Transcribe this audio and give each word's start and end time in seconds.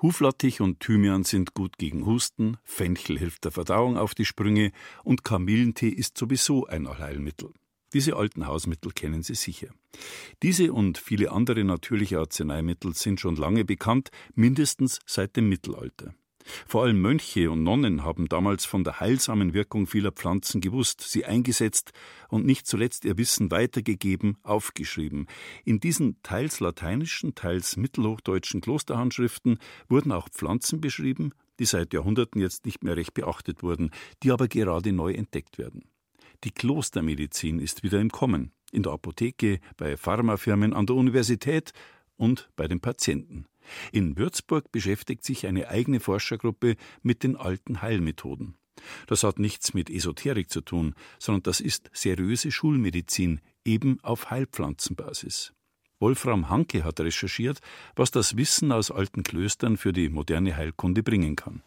Huflattich 0.00 0.60
und 0.60 0.80
Thymian 0.80 1.24
sind 1.24 1.54
gut 1.54 1.78
gegen 1.78 2.06
Husten, 2.06 2.56
Fenchel 2.64 3.18
hilft 3.18 3.44
der 3.44 3.52
Verdauung 3.52 3.96
auf 3.96 4.14
die 4.14 4.24
Sprünge 4.24 4.72
und 5.04 5.22
Kamillentee 5.22 5.88
ist 5.88 6.18
sowieso 6.18 6.66
ein 6.66 6.86
Allheilmittel. 6.86 7.52
Diese 7.92 8.16
alten 8.16 8.46
Hausmittel 8.46 8.92
kennen 8.92 9.22
Sie 9.22 9.34
sicher. 9.34 9.68
Diese 10.42 10.72
und 10.72 10.98
viele 10.98 11.30
andere 11.30 11.62
natürliche 11.62 12.18
Arzneimittel 12.18 12.94
sind 12.94 13.20
schon 13.20 13.36
lange 13.36 13.64
bekannt, 13.64 14.10
mindestens 14.34 14.98
seit 15.06 15.36
dem 15.36 15.48
Mittelalter. 15.48 16.14
Vor 16.66 16.84
allem 16.84 17.00
Mönche 17.00 17.50
und 17.50 17.62
Nonnen 17.62 18.04
haben 18.04 18.28
damals 18.28 18.64
von 18.64 18.84
der 18.84 19.00
heilsamen 19.00 19.54
Wirkung 19.54 19.86
vieler 19.86 20.12
Pflanzen 20.12 20.60
gewusst, 20.60 21.00
sie 21.00 21.24
eingesetzt 21.24 21.92
und 22.28 22.46
nicht 22.46 22.66
zuletzt 22.66 23.04
ihr 23.04 23.18
Wissen 23.18 23.50
weitergegeben, 23.50 24.36
aufgeschrieben. 24.42 25.26
In 25.64 25.80
diesen 25.80 26.22
teils 26.22 26.60
lateinischen, 26.60 27.34
teils 27.34 27.76
mittelhochdeutschen 27.76 28.60
Klosterhandschriften 28.60 29.58
wurden 29.88 30.12
auch 30.12 30.28
Pflanzen 30.28 30.80
beschrieben, 30.80 31.32
die 31.58 31.66
seit 31.66 31.92
Jahrhunderten 31.92 32.40
jetzt 32.40 32.66
nicht 32.66 32.82
mehr 32.82 32.96
recht 32.96 33.14
beachtet 33.14 33.62
wurden, 33.62 33.90
die 34.22 34.30
aber 34.30 34.48
gerade 34.48 34.92
neu 34.92 35.12
entdeckt 35.12 35.58
werden. 35.58 35.84
Die 36.44 36.50
Klostermedizin 36.50 37.60
ist 37.60 37.82
wieder 37.82 38.00
im 38.00 38.10
Kommen, 38.10 38.52
in 38.72 38.82
der 38.82 38.92
Apotheke, 38.92 39.60
bei 39.76 39.96
Pharmafirmen, 39.96 40.72
an 40.72 40.86
der 40.86 40.96
Universität 40.96 41.72
und 42.16 42.50
bei 42.56 42.66
den 42.66 42.80
Patienten. 42.80 43.46
In 43.92 44.16
Würzburg 44.16 44.70
beschäftigt 44.72 45.24
sich 45.24 45.46
eine 45.46 45.68
eigene 45.68 46.00
Forschergruppe 46.00 46.76
mit 47.02 47.22
den 47.22 47.36
alten 47.36 47.82
Heilmethoden. 47.82 48.56
Das 49.06 49.22
hat 49.22 49.38
nichts 49.38 49.74
mit 49.74 49.90
Esoterik 49.90 50.50
zu 50.50 50.60
tun, 50.60 50.94
sondern 51.18 51.42
das 51.42 51.60
ist 51.60 51.90
seriöse 51.92 52.50
Schulmedizin, 52.50 53.40
eben 53.64 54.00
auf 54.02 54.30
Heilpflanzenbasis. 54.30 55.52
Wolfram 56.00 56.48
Hanke 56.48 56.82
hat 56.82 56.98
recherchiert, 56.98 57.60
was 57.94 58.10
das 58.10 58.36
Wissen 58.36 58.72
aus 58.72 58.90
alten 58.90 59.22
Klöstern 59.22 59.76
für 59.76 59.92
die 59.92 60.08
moderne 60.08 60.56
Heilkunde 60.56 61.02
bringen 61.02 61.36
kann. 61.36 61.62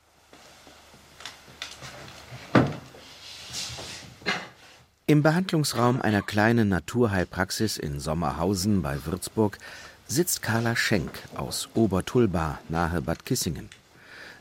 Im 5.07 5.21
Behandlungsraum 5.21 6.01
einer 6.01 6.23
kleinen 6.23 6.67
Naturheilpraxis 6.67 7.77
in 7.77 7.99
Sommerhausen 7.99 8.81
bei 8.81 9.05
Würzburg 9.05 9.59
sitzt 10.07 10.41
Carla 10.41 10.75
Schenk 10.75 11.11
aus 11.35 11.69
Obertulba 11.73 12.59
nahe 12.69 13.01
Bad 13.01 13.25
Kissingen. 13.25 13.69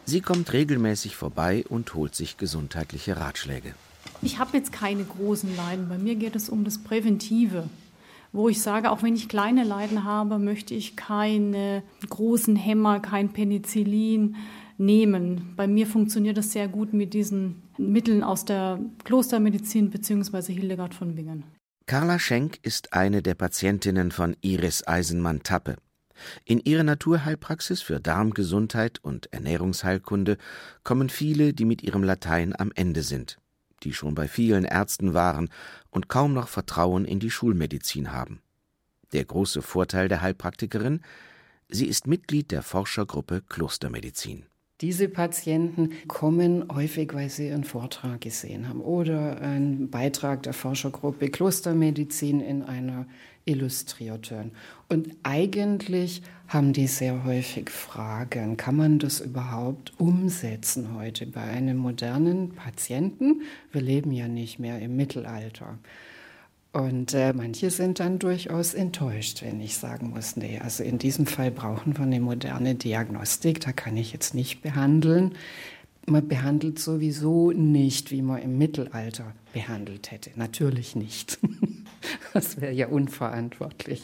Sie 0.05 0.21
kommt 0.21 0.53
regelmäßig 0.53 1.17
vorbei 1.17 1.65
und 1.69 1.95
holt 1.95 2.15
sich 2.15 2.37
gesundheitliche 2.37 3.17
Ratschläge. 3.17 3.75
Ich 4.21 4.39
habe 4.39 4.57
jetzt 4.57 4.73
keine 4.73 5.05
großen 5.05 5.57
Leiden. 5.57 5.89
Bei 5.89 5.99
mir 5.99 6.15
geht 6.17 6.37
es 6.37 6.49
um 6.49 6.65
das 6.65 6.79
Präventive, 6.79 7.69
wo 8.33 8.49
ich 8.49 8.61
sage, 8.61 8.91
auch 8.91 9.03
wenn 9.03 9.15
ich 9.15 9.29
kleine 9.29 9.65
Leiden 9.65 10.05
habe, 10.05 10.39
möchte 10.39 10.75
ich 10.75 10.97
keine 10.97 11.83
großen 12.09 12.57
Hämmer, 12.57 13.01
kein 13.01 13.33
Penicillin 13.33 14.37
nehmen. 14.77 15.55
Bei 15.57 15.67
mir 15.67 15.87
funktioniert 15.87 16.37
das 16.37 16.53
sehr 16.53 16.69
gut 16.69 16.93
mit 16.93 17.15
diesen 17.15 17.63
Mitteln 17.79 18.23
aus 18.23 18.45
der 18.45 18.81
Klostermedizin 19.05 19.91
bzw. 19.91 20.53
Hildegard 20.53 20.95
von 20.95 21.15
Bingen. 21.15 21.45
Carla 21.87 22.19
Schenk 22.19 22.61
ist 22.63 22.95
eine 22.95 23.21
der 23.21 23.35
Patientinnen 23.35 24.11
von 24.11 24.39
Iris 24.41 24.87
Eisenmann-Tappe. 24.87 25.77
In 26.47 26.59
ihre 26.61 26.83
Naturheilpraxis 26.83 27.83
für 27.83 28.01
Darmgesundheit 28.01 29.01
und 29.05 29.31
Ernährungsheilkunde 29.35 30.39
kommen 30.83 31.11
viele, 31.11 31.53
die 31.53 31.67
mit 31.67 31.83
ihrem 31.83 32.03
Latein 32.03 32.59
am 32.59 32.73
Ende 32.75 33.03
sind, 33.03 33.37
die 33.83 33.93
schon 33.93 34.15
bei 34.15 34.29
vielen 34.29 34.65
Ärzten 34.65 35.13
waren 35.13 35.51
und 35.91 36.09
kaum 36.09 36.33
noch 36.33 36.49
Vertrauen 36.49 37.05
in 37.05 37.21
die 37.21 37.31
Schulmedizin 37.31 38.13
haben. 38.13 38.41
Der 39.13 39.27
große 39.27 39.61
Vorteil 39.61 40.09
der 40.09 40.23
Heilpraktikerin, 40.23 41.03
sie 41.69 41.87
ist 41.87 42.07
Mitglied 42.07 42.51
der 42.51 42.63
Forschergruppe 42.63 43.43
Klostermedizin. 43.47 44.47
Diese 44.81 45.09
Patienten 45.09 45.91
kommen 46.09 46.65
häufig, 46.75 47.15
weil 47.15 47.29
sie 47.29 47.53
einen 47.53 47.63
Vortrag 47.63 48.21
gesehen 48.23 48.69
haben 48.69 48.81
oder 48.81 49.41
einen 49.41 49.89
Beitrag 49.89 50.43
der 50.43 50.53
Forschergruppe 50.53 51.29
Klostermedizin 51.29 52.41
in 52.41 52.63
einer 52.63 53.07
Illustrierten. 53.45 54.51
Und 54.89 55.11
eigentlich 55.23 56.23
haben 56.49 56.73
die 56.73 56.89
sehr 56.89 57.25
häufig 57.25 57.71
Fragen, 57.71 58.57
kann 58.57 58.75
man 58.75 58.99
das 58.99 59.21
überhaupt 59.21 59.93
umsetzen 60.01 60.95
heute 60.97 61.27
bei 61.27 61.43
einem 61.43 61.77
modernen 61.77 62.57
Patienten? 62.57 63.43
Wir 63.71 63.81
leben 63.81 64.11
ja 64.11 64.27
nicht 64.27 64.59
mehr 64.59 64.81
im 64.81 64.97
Mittelalter. 64.97 65.79
Und 66.75 67.15
äh, 67.15 67.33
manche 67.33 67.71
sind 67.71 68.01
dann 68.01 68.19
durchaus 68.19 68.75
enttäuscht, 68.75 69.43
wenn 69.43 69.61
ich 69.61 69.79
sagen 69.79 70.11
muss, 70.11 70.35
nee, 70.35 70.59
also 70.59 70.83
in 70.83 70.99
diesem 70.99 71.25
Fall 71.25 71.53
brauchen 71.53 71.97
wir 71.97 72.03
eine 72.03 72.19
moderne 72.19 72.75
Diagnostik, 72.75 73.61
da 73.61 73.71
kann 73.71 73.97
ich 73.97 74.13
jetzt 74.13 74.35
nicht 74.35 74.61
behandeln. 74.61 75.37
Man 76.07 76.27
behandelt 76.27 76.81
sowieso 76.81 77.53
nicht, 77.53 78.11
wie 78.11 78.23
man 78.23 78.43
im 78.43 78.59
Mittelalter 78.59 79.35
behandelt 79.53 80.11
hätte. 80.11 80.31
Natürlich 80.35 80.97
nicht. 80.97 81.39
das 82.35 82.61
wäre 82.61 82.73
ja 82.73 82.89
unverantwortlich. 82.89 84.03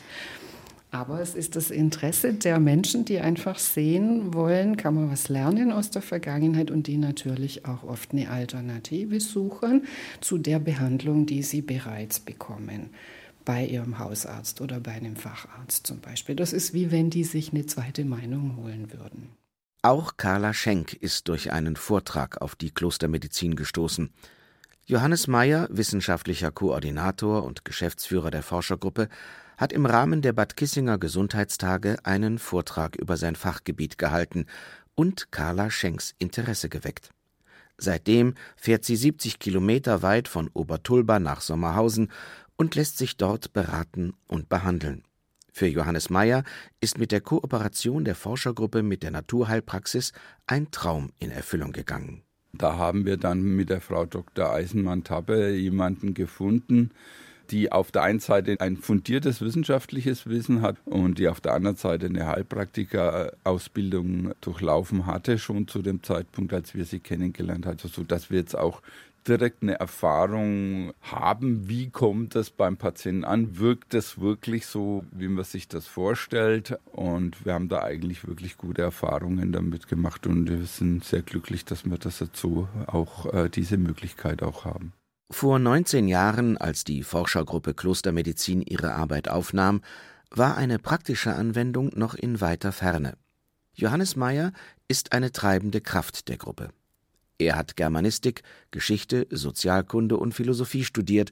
Aber 0.93 1.21
es 1.21 1.35
ist 1.35 1.55
das 1.55 1.71
Interesse 1.71 2.35
der 2.35 2.59
Menschen, 2.59 3.05
die 3.05 3.21
einfach 3.21 3.59
sehen 3.59 4.35
wollen, 4.35 4.77
kann 4.77 4.95
man 4.95 5.11
was 5.11 5.29
lernen 5.29 5.71
aus 5.71 5.91
der 5.91 6.03
Vergangenheit 6.03 6.71
und 6.71 6.89
die 6.89 6.97
natürlich 6.97 7.65
auch 7.65 7.85
oft 7.85 8.11
eine 8.11 8.29
Alternative 8.29 9.21
suchen 9.21 9.85
zu 10.21 10.37
der 10.37 10.59
Behandlung, 10.59 11.27
die 11.27 11.45
sie 11.45 11.63
bereits 11.63 12.19
bekommen. 12.19 12.91
Bei 13.45 13.65
ihrem 13.65 14.01
Hausarzt 14.01 14.61
oder 14.61 14.81
bei 14.81 14.93
einem 14.93 15.17
Facharzt 15.17 15.87
zum 15.87 16.01
Beispiel. 16.01 16.35
Das 16.35 16.53
ist 16.53 16.75
wie 16.75 16.91
wenn 16.91 17.09
die 17.09 17.25
sich 17.25 17.53
eine 17.53 17.67
zweite 17.67 18.05
Meinung 18.05 18.57
holen 18.57 18.93
würden. 18.93 19.31
Auch 19.83 20.17
Carla 20.17 20.53
Schenk 20.53 20.93
ist 20.93 21.29
durch 21.29 21.53
einen 21.53 21.77
Vortrag 21.77 22.43
auf 22.43 22.55
die 22.55 22.71
Klostermedizin 22.71 23.55
gestoßen. 23.55 24.11
Johannes 24.87 25.29
Meyer, 25.29 25.69
wissenschaftlicher 25.71 26.51
Koordinator 26.51 27.45
und 27.45 27.65
Geschäftsführer 27.65 28.31
der 28.31 28.43
Forschergruppe, 28.43 29.09
hat 29.61 29.75
im 29.75 29.85
Rahmen 29.85 30.23
der 30.23 30.33
Bad 30.33 30.57
Kissinger 30.57 30.97
Gesundheitstage 30.97 31.99
einen 32.05 32.39
Vortrag 32.39 32.97
über 32.97 33.19
sein 33.19 33.37
Fachgebiet 33.37 33.99
gehalten 33.99 34.47
und 34.95 35.33
Carla 35.33 35.71
Schenks 35.71 36.15
Interesse 36.19 36.71
geweckt. 36.71 37.11
Seitdem 37.77 38.35
fährt 38.57 38.87
sie 38.87 38.97
70 38.97 39.39
Kilometer 39.39 40.01
weit 40.01 40.29
von 40.29 40.49
Obertulba 40.55 41.19
nach 41.19 41.43
Sommerhausen 41.43 42.11
und 42.57 42.75
lässt 42.75 42.97
sich 42.97 43.19
dort 43.19 43.53
beraten 43.53 44.15
und 44.27 44.49
behandeln. 44.49 45.05
Für 45.53 45.67
Johannes 45.67 46.09
Meyer 46.09 46.43
ist 46.81 46.97
mit 46.97 47.13
der 47.13 47.21
Kooperation 47.21 48.07
der 48.07 48.15
Forschergruppe 48.15 48.83
mit 48.83 49.03
der 49.03 49.11
Naturheilpraxis 49.11 50.13
ein 50.47 50.71
Traum 50.71 51.11
in 51.19 51.31
Erfüllung 51.31 51.73
gegangen. 51.73 52.23
Da 52.55 52.79
haben 52.79 53.05
wir 53.05 53.19
dann 53.19 53.43
mit 53.43 53.69
der 53.69 53.83
Frau 53.83 54.07
Dr. 54.07 54.51
Eisenmann-Tappe 54.51 55.51
jemanden 55.51 56.15
gefunden, 56.15 56.93
die 57.51 57.73
auf 57.73 57.91
der 57.91 58.03
einen 58.03 58.21
Seite 58.21 58.57
ein 58.61 58.77
fundiertes 58.77 59.41
wissenschaftliches 59.41 60.27
Wissen 60.27 60.63
hat 60.63 60.77
und 60.85 61.19
die 61.19 61.29
auf 61.29 61.41
der 61.41 61.55
anderen 61.55 61.77
Seite 61.77 62.07
eine 62.07 62.27
Heilpraktika-Ausbildung 62.27 64.33
durchlaufen 64.41 65.07
hatte, 65.07 65.39
schon 65.39 65.69
zu 65.69 65.83
dem 65.83 66.03
Zeitpunkt, 66.03 66.53
als 66.53 66.75
wir 66.75 66.85
sie 66.85 67.01
kennengelernt 67.01 67.67
hatten, 67.67 67.89
sodass 67.89 68.31
wir 68.31 68.39
jetzt 68.39 68.57
auch 68.57 68.83
direkt 69.27 69.63
eine 69.63 69.79
Erfahrung 69.79 70.93
haben, 71.03 71.69
wie 71.69 71.91
kommt 71.91 72.35
das 72.35 72.51
beim 72.51 72.77
Patienten 72.77 73.25
an? 73.25 73.59
Wirkt 73.59 73.95
das 73.95 74.21
wirklich 74.21 74.67
so, 74.67 75.05
wie 75.13 75.29
man 75.29 75.45
sich 75.45 75.69
das 75.69 75.87
vorstellt? 75.87 76.79
Und 76.93 77.45
wir 77.45 77.55
haben 77.55 77.69
da 77.69 77.83
eigentlich 77.83 78.27
wirklich 78.27 78.57
gute 78.57 78.83
Erfahrungen 78.83 79.53
damit 79.53 79.89
gemacht 79.89 80.27
und 80.27 80.49
wir 80.49 80.65
sind 80.65 81.05
sehr 81.05 81.23
glücklich, 81.23 81.65
dass 81.65 81.85
wir 81.85 81.99
das 81.99 82.19
dazu 82.19 82.69
auch 82.87 83.33
äh, 83.33 83.51
diese 83.51 83.77
Möglichkeit 83.77 84.43
auch 84.43 84.65
haben. 84.65 84.93
Vor 85.33 85.61
19 85.61 86.09
Jahren, 86.09 86.59
als 86.59 86.83
die 86.83 87.05
Forschergruppe 87.05 87.73
Klostermedizin 87.73 88.63
ihre 88.63 88.95
Arbeit 88.95 89.29
aufnahm, 89.29 89.81
war 90.31 90.57
eine 90.57 90.81
praktische 90.81 91.35
Anwendung 91.35 91.93
noch 91.95 92.15
in 92.15 92.41
weiter 92.41 92.73
Ferne. 92.73 93.17
Johannes 93.73 94.17
Meyer 94.17 94.53
ist 94.89 95.13
eine 95.13 95.31
treibende 95.31 95.81
Kraft 95.81 96.29
der 96.29 96.37
Gruppe. 96.37 96.71
Er 97.39 97.57
hat 97.57 97.77
Germanistik, 97.77 98.43
Geschichte, 98.73 99.29
Sozialkunde 99.31 100.17
und 100.17 100.35
Philosophie 100.35 100.85
studiert 100.85 101.31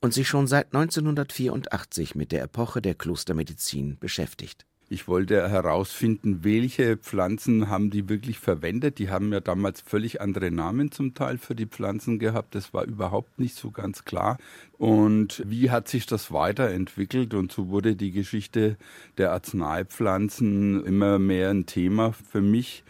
und 0.00 0.12
sich 0.12 0.28
schon 0.28 0.46
seit 0.46 0.74
1984 0.74 2.14
mit 2.14 2.32
der 2.32 2.44
Epoche 2.44 2.82
der 2.82 2.94
Klostermedizin 2.94 3.98
beschäftigt. 3.98 4.66
Ich 4.90 5.06
wollte 5.06 5.50
herausfinden, 5.50 6.44
welche 6.44 6.96
Pflanzen 6.96 7.68
haben 7.68 7.90
die 7.90 8.08
wirklich 8.08 8.38
verwendet. 8.38 8.98
Die 8.98 9.10
haben 9.10 9.30
ja 9.34 9.40
damals 9.40 9.82
völlig 9.82 10.22
andere 10.22 10.50
Namen 10.50 10.90
zum 10.90 11.12
Teil 11.12 11.36
für 11.36 11.54
die 11.54 11.66
Pflanzen 11.66 12.18
gehabt. 12.18 12.54
Das 12.54 12.72
war 12.72 12.84
überhaupt 12.84 13.38
nicht 13.38 13.54
so 13.54 13.70
ganz 13.70 14.06
klar. 14.06 14.38
Und 14.78 15.42
wie 15.46 15.70
hat 15.70 15.88
sich 15.88 16.06
das 16.06 16.32
weiterentwickelt? 16.32 17.34
Und 17.34 17.52
so 17.52 17.68
wurde 17.68 17.96
die 17.96 18.12
Geschichte 18.12 18.78
der 19.18 19.32
Arzneipflanzen 19.32 20.82
immer 20.86 21.18
mehr 21.18 21.50
ein 21.50 21.66
Thema 21.66 22.12
für 22.12 22.40
mich. 22.40 22.82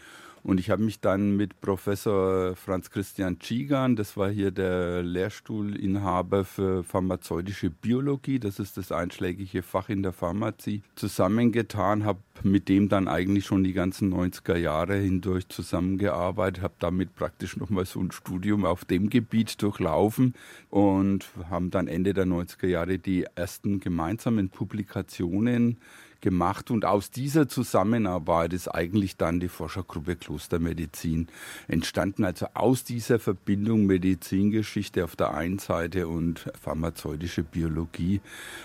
Und 0.49 0.59
ich 0.59 0.71
habe 0.71 0.81
mich 0.81 0.99
dann 0.99 1.37
mit 1.37 1.61
Professor 1.61 2.55
Franz 2.55 2.89
Christian 2.89 3.37
Tschigan, 3.37 3.95
das 3.95 4.17
war 4.17 4.31
hier 4.31 4.49
der 4.49 5.03
Lehrstuhlinhaber 5.03 6.43
für 6.43 6.83
pharmazeutische 6.83 7.69
Biologie, 7.69 8.39
das 8.39 8.57
ist 8.57 8.75
das 8.75 8.91
einschlägige 8.91 9.61
Fach 9.61 9.89
in 9.89 10.01
der 10.01 10.11
Pharmazie, 10.11 10.81
zusammengetan, 10.95 12.03
habe 12.03 12.21
mit 12.41 12.67
dem 12.67 12.89
dann 12.89 13.07
eigentlich 13.07 13.45
schon 13.45 13.63
die 13.63 13.73
ganzen 13.73 14.11
90er 14.11 14.57
Jahre 14.57 14.95
hindurch 14.95 15.47
zusammengearbeitet, 15.49 16.63
habe 16.63 16.73
damit 16.79 17.13
praktisch 17.13 17.55
nochmal 17.55 17.85
so 17.85 17.99
ein 17.99 18.11
Studium 18.11 18.65
auf 18.65 18.85
dem 18.85 19.11
Gebiet 19.11 19.61
durchlaufen 19.61 20.33
und 20.71 21.29
haben 21.51 21.69
dann 21.69 21.87
Ende 21.87 22.15
der 22.15 22.25
90er 22.25 22.65
Jahre 22.65 22.97
die 22.97 23.27
ersten 23.35 23.79
gemeinsamen 23.79 24.49
Publikationen 24.49 25.77
gemacht 26.21 26.71
und 26.71 26.85
aus 26.85 27.11
dieser 27.11 27.47
Zusammenarbeit 27.47 28.53
ist 28.53 28.67
eigentlich 28.67 29.17
dann 29.17 29.39
die 29.39 29.47
Forschergruppe 29.47 30.15
Klostermedizin 30.15 31.27
entstanden. 31.67 32.25
Also 32.25 32.47
aus 32.53 32.83
dieser 32.83 33.19
Verbindung 33.19 33.85
Medizingeschichte 33.85 35.03
auf 35.03 35.15
der 35.15 35.33
einen 35.33 35.59
Seite 35.59 36.07
und 36.07 36.51
pharmazeutische 36.61 37.43
Biologie 37.43 38.21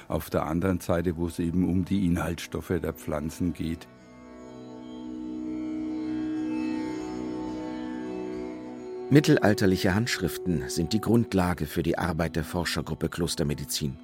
auf 0.09 0.31
der 0.31 0.47
anderen 0.47 0.81
Seite, 0.81 1.17
wo 1.17 1.27
es 1.27 1.39
eben 1.39 1.69
um 1.69 1.85
die 1.85 2.07
Inhaltsstoffe 2.07 2.73
der 2.83 2.93
Pflanzen 2.93 3.53
geht. 3.53 3.87
Mittelalterliche 9.11 9.95
Handschriften 9.95 10.69
sind 10.69 10.93
die 10.93 11.01
Grundlage 11.01 11.67
für 11.67 11.83
die 11.83 11.99
Arbeit 11.99 12.37
der 12.37 12.43
Forschergruppe 12.43 13.11
Klostermedizin. 13.11 13.97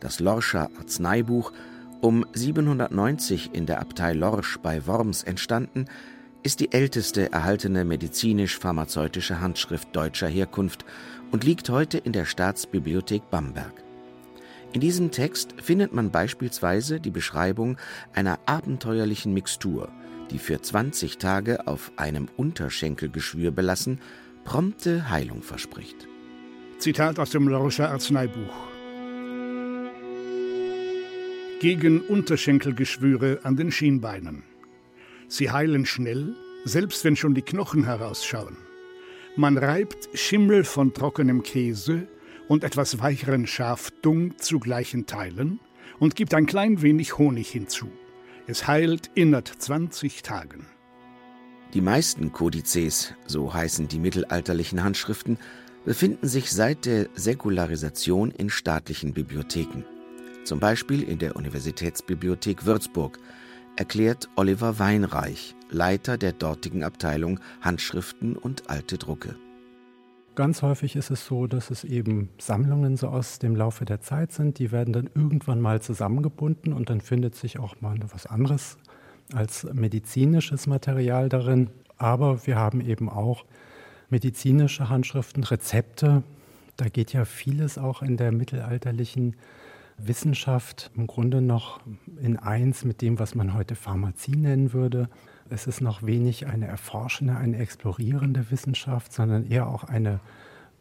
Das 0.00 0.20
Lorscher 0.20 0.70
Arzneibuch 0.78 1.52
um 2.00 2.24
790 2.32 3.50
in 3.54 3.66
der 3.66 3.80
Abtei 3.80 4.12
Lorsch 4.12 4.58
bei 4.58 4.86
Worms 4.86 5.22
entstanden, 5.22 5.86
ist 6.42 6.60
die 6.60 6.72
älteste 6.72 7.32
erhaltene 7.32 7.84
medizinisch-pharmazeutische 7.84 9.40
Handschrift 9.40 9.88
deutscher 9.94 10.28
Herkunft 10.28 10.84
und 11.32 11.44
liegt 11.44 11.68
heute 11.68 11.98
in 11.98 12.12
der 12.12 12.24
Staatsbibliothek 12.24 13.30
Bamberg. 13.30 13.84
In 14.72 14.80
diesem 14.80 15.10
Text 15.10 15.54
findet 15.60 15.92
man 15.92 16.10
beispielsweise 16.10 17.00
die 17.00 17.10
Beschreibung 17.10 17.78
einer 18.12 18.38
abenteuerlichen 18.46 19.32
Mixtur, 19.32 19.88
die 20.30 20.38
für 20.38 20.60
20 20.60 21.18
Tage 21.18 21.66
auf 21.66 21.90
einem 21.96 22.28
Unterschenkelgeschwür 22.36 23.50
belassen 23.50 24.00
prompte 24.44 25.10
Heilung 25.10 25.42
verspricht. 25.42 26.06
Zitat 26.78 27.18
aus 27.18 27.30
dem 27.30 27.48
Lorscher 27.48 27.90
Arzneibuch 27.90 28.67
gegen 31.60 32.00
Unterschenkelgeschwüre 32.00 33.40
an 33.42 33.56
den 33.56 33.72
Schienbeinen. 33.72 34.44
Sie 35.26 35.50
heilen 35.50 35.86
schnell, 35.86 36.34
selbst 36.64 37.04
wenn 37.04 37.16
schon 37.16 37.34
die 37.34 37.42
Knochen 37.42 37.84
herausschauen. 37.84 38.56
Man 39.36 39.58
reibt 39.58 40.08
Schimmel 40.14 40.64
von 40.64 40.94
trockenem 40.94 41.42
Käse 41.42 42.06
und 42.48 42.64
etwas 42.64 43.00
weicheren 43.00 43.46
Schafdung 43.46 44.38
zu 44.38 44.58
gleichen 44.58 45.06
Teilen 45.06 45.60
und 45.98 46.16
gibt 46.16 46.34
ein 46.34 46.46
klein 46.46 46.80
wenig 46.82 47.18
Honig 47.18 47.50
hinzu. 47.50 47.90
Es 48.46 48.66
heilt 48.66 49.10
innert 49.14 49.48
20 49.58 50.22
Tagen. 50.22 50.66
Die 51.74 51.82
meisten 51.82 52.32
Kodizes, 52.32 53.14
so 53.26 53.52
heißen 53.52 53.88
die 53.88 53.98
mittelalterlichen 53.98 54.82
Handschriften, 54.82 55.38
befinden 55.84 56.26
sich 56.26 56.50
seit 56.50 56.86
der 56.86 57.08
Säkularisation 57.14 58.30
in 58.30 58.48
staatlichen 58.48 59.12
Bibliotheken 59.12 59.84
zum 60.48 60.60
Beispiel 60.60 61.02
in 61.02 61.18
der 61.18 61.36
Universitätsbibliothek 61.36 62.64
Würzburg, 62.64 63.18
erklärt 63.76 64.30
Oliver 64.34 64.78
Weinreich, 64.78 65.54
Leiter 65.68 66.16
der 66.16 66.32
dortigen 66.32 66.84
Abteilung 66.84 67.38
Handschriften 67.60 68.34
und 68.34 68.70
alte 68.70 68.96
Drucke. 68.96 69.36
Ganz 70.36 70.62
häufig 70.62 70.96
ist 70.96 71.10
es 71.10 71.26
so, 71.26 71.46
dass 71.46 71.70
es 71.70 71.84
eben 71.84 72.30
Sammlungen 72.38 72.96
so 72.96 73.08
aus 73.08 73.38
dem 73.38 73.56
Laufe 73.56 73.84
der 73.84 74.00
Zeit 74.00 74.32
sind, 74.32 74.58
die 74.58 74.72
werden 74.72 74.94
dann 74.94 75.10
irgendwann 75.14 75.60
mal 75.60 75.82
zusammengebunden 75.82 76.72
und 76.72 76.88
dann 76.88 77.02
findet 77.02 77.34
sich 77.34 77.58
auch 77.58 77.78
mal 77.82 77.98
was 78.10 78.24
anderes 78.24 78.78
als 79.34 79.64
medizinisches 79.74 80.66
Material 80.66 81.28
darin. 81.28 81.68
Aber 81.98 82.46
wir 82.46 82.56
haben 82.56 82.80
eben 82.80 83.10
auch 83.10 83.44
medizinische 84.08 84.88
Handschriften, 84.88 85.44
Rezepte. 85.44 86.22
Da 86.78 86.88
geht 86.88 87.12
ja 87.12 87.26
vieles 87.26 87.76
auch 87.76 88.00
in 88.00 88.16
der 88.16 88.32
mittelalterlichen 88.32 89.36
Wissenschaft 89.98 90.90
im 90.96 91.06
Grunde 91.06 91.40
noch 91.40 91.80
in 92.20 92.36
eins 92.36 92.84
mit 92.84 93.02
dem, 93.02 93.18
was 93.18 93.34
man 93.34 93.54
heute 93.54 93.74
Pharmazie 93.74 94.36
nennen 94.36 94.72
würde. 94.72 95.08
Es 95.50 95.66
ist 95.66 95.80
noch 95.80 96.02
wenig 96.02 96.46
eine 96.46 96.66
erforschende, 96.66 97.36
eine 97.36 97.58
explorierende 97.58 98.50
Wissenschaft, 98.50 99.12
sondern 99.12 99.46
eher 99.46 99.66
auch 99.66 99.84
eine 99.84 100.20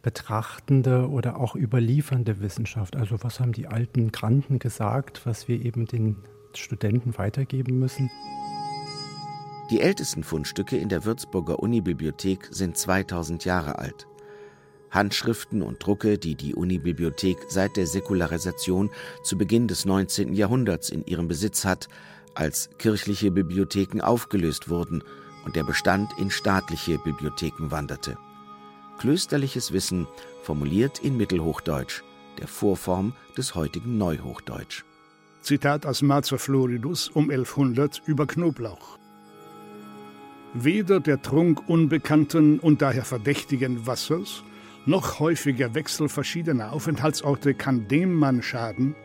betrachtende 0.02 1.10
oder 1.10 1.40
auch 1.40 1.56
überliefernde 1.56 2.40
Wissenschaft. 2.40 2.96
Also 2.96 3.24
was 3.24 3.40
haben 3.40 3.52
die 3.52 3.68
alten 3.68 4.12
Granden 4.12 4.60
gesagt, 4.60 5.26
was 5.26 5.48
wir 5.48 5.64
eben 5.66 5.86
den 5.86 6.18
Studenten 6.54 7.18
weitergeben 7.18 7.80
müssen. 7.80 8.10
Die 9.70 9.82
ältesten 9.82 10.24
Fundstücke 10.24 10.78
in 10.78 10.88
der 10.88 11.04
Würzburger 11.04 11.60
Unibibliothek 11.60 12.48
sind 12.52 12.78
2000 12.78 13.44
Jahre 13.44 13.80
alt. 13.80 14.08
Handschriften 14.98 15.62
und 15.62 15.86
Drucke, 15.86 16.18
die 16.18 16.36
die 16.36 16.56
Unibibliothek 16.56 17.38
seit 17.48 17.78
der 17.78 17.86
Säkularisation 17.88 18.90
zu 19.24 19.38
Beginn 19.38 19.68
des 19.68 19.86
19. 19.86 20.34
Jahrhunderts 20.34 20.90
in 20.90 21.06
ihrem 21.06 21.28
Besitz 21.28 21.64
hat, 21.64 21.88
als 22.34 22.70
kirchliche 22.80 23.32
Bibliotheken 23.32 24.02
aufgelöst 24.02 24.70
wurden 24.70 25.04
und 25.46 25.56
der 25.56 25.64
Bestand 25.64 26.12
in 26.20 26.32
staatliche 26.32 26.98
Bibliotheken 26.98 27.72
wanderte. 27.72 28.18
Klösterliches 28.98 29.72
Wissen 29.72 30.08
formuliert 30.42 31.00
in 31.00 31.16
Mittelhochdeutsch, 31.16 32.02
der 32.40 32.48
Vorform 32.48 33.14
des 33.38 33.54
heutigen 33.54 33.98
Neuhochdeutsch. 33.98 34.84
Zitat 35.42 35.86
aus 35.86 36.02
Marzer 36.02 36.40
Floridus 36.40 37.08
um 37.10 37.30
1100 37.30 38.02
über 38.08 38.26
Knoblauch. 38.26 38.98
Weder 40.54 41.00
der 41.00 41.22
Trunk 41.22 41.70
unbekannten 41.70 42.58
und 42.60 42.82
daher 42.82 43.06
verdächtigen 43.06 43.86
Wassers 43.86 44.44
noch 44.88 45.20
häufiger 45.20 45.76
Wechsel 45.76 46.10
verschiedener 46.10 46.72
Aufenthaltsorte 46.72 47.54
kann 47.54 47.88
dem 47.88 48.14
Mann 48.14 48.42
schaden, 48.42 48.96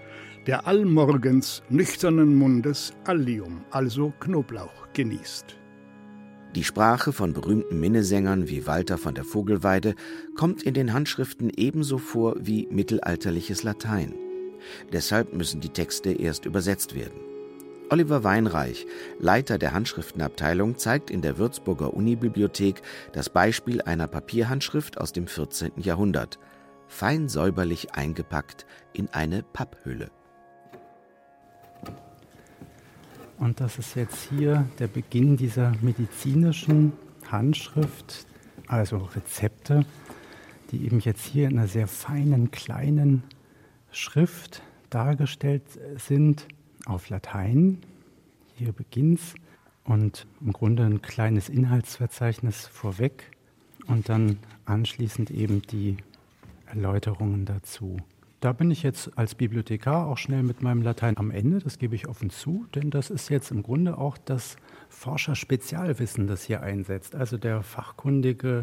der 0.47 0.67
allmorgens 0.67 1.63
nüchternen 1.69 2.35
Mundes 2.35 2.95
Allium, 3.05 3.65
also 3.71 4.13
Knoblauch, 4.21 4.89
genießt. 4.93 5.57
Die 6.55 6.65
Sprache 6.65 7.13
von 7.13 7.33
berühmten 7.33 7.81
Minnesängern 7.81 8.49
wie 8.49 8.67
Walter 8.67 8.99
von 8.99 9.15
der 9.15 9.25
Vogelweide 9.25 9.95
kommt 10.37 10.63
in 10.63 10.75
den 10.75 10.93
Handschriften 10.93 11.51
ebenso 11.57 11.99
vor 11.99 12.37
wie 12.39 12.69
mittelalterliches 12.71 13.63
Latein. 13.63 14.15
Deshalb 14.93 15.33
müssen 15.33 15.61
die 15.61 15.71
Texte 15.71 16.13
erst 16.13 16.45
übersetzt 16.45 16.95
werden. 16.95 17.32
Oliver 17.93 18.25
Weinreich, 18.25 18.87
Leiter 19.19 19.59
der 19.59 19.75
Handschriftenabteilung, 19.75 20.79
zeigt 20.79 21.11
in 21.11 21.21
der 21.21 21.37
Würzburger 21.37 21.93
Unibibliothek 21.93 22.81
das 23.13 23.29
Beispiel 23.29 23.83
einer 23.83 24.07
Papierhandschrift 24.07 24.97
aus 24.99 25.13
dem 25.13 25.27
14. 25.27 25.73
Jahrhundert, 25.77 26.39
fein 26.89 27.29
säuberlich 27.29 27.95
eingepackt 27.95 28.65
in 28.95 29.11
eine 29.11 29.43
Papphülle. 29.43 30.11
Und 33.37 33.61
das 33.61 33.79
ist 33.79 33.95
jetzt 33.95 34.27
hier 34.31 34.67
der 34.79 34.87
Beginn 34.87 35.37
dieser 35.37 35.75
medizinischen 35.83 36.95
Handschrift, 37.31 38.27
also 38.69 39.07
Rezepte, 39.15 39.85
die 40.71 40.87
eben 40.87 41.01
jetzt 41.01 41.27
hier 41.27 41.47
in 41.47 41.59
einer 41.59 41.69
sehr 41.69 41.89
feinen, 41.89 42.51
kleinen 42.51 43.23
Schrift 43.91 44.63
dargestellt 44.89 45.65
sind 45.99 46.47
auf 46.87 47.09
Latein. 47.09 47.79
Hier 48.55 48.73
beginnt's 48.73 49.35
und 49.85 50.27
im 50.41 50.53
Grunde 50.53 50.85
ein 50.85 51.03
kleines 51.03 51.49
Inhaltsverzeichnis 51.49 52.67
vorweg 52.67 53.31
und 53.87 54.09
dann 54.09 54.39
anschließend 54.65 55.31
eben 55.31 55.63
die 55.63 55.97
Erläuterungen 56.67 57.45
dazu. 57.45 57.97
Da 58.41 58.53
bin 58.53 58.73
ich 58.73 58.83
jetzt 58.83 59.17
als 59.17 59.37
Bibliothekar 59.37 60.09
auch 60.09 60.19
schnell 60.19 60.43
mit 60.43 60.63
meinem 60.63 60.83
Latein 60.83 61.17
am 61.17 61.31
Ende, 61.31 61.61
das 61.61 61.79
gebe 61.79 61.95
ich 61.95 62.09
offen 62.09 62.31
zu, 62.31 62.67
denn 62.75 62.91
das 62.91 63.09
ist 63.09 63.29
jetzt 63.29 63.53
im 63.53 63.63
Grunde 63.63 63.99
auch 63.99 64.19
das 64.19 64.57
Forscher-Spezialwissen, 64.89 66.27
das 66.27 66.43
hier 66.43 66.61
einsetzt. 66.61 67.15
Also 67.15 67.39
der 67.39 67.63
fachkundige 67.63 68.63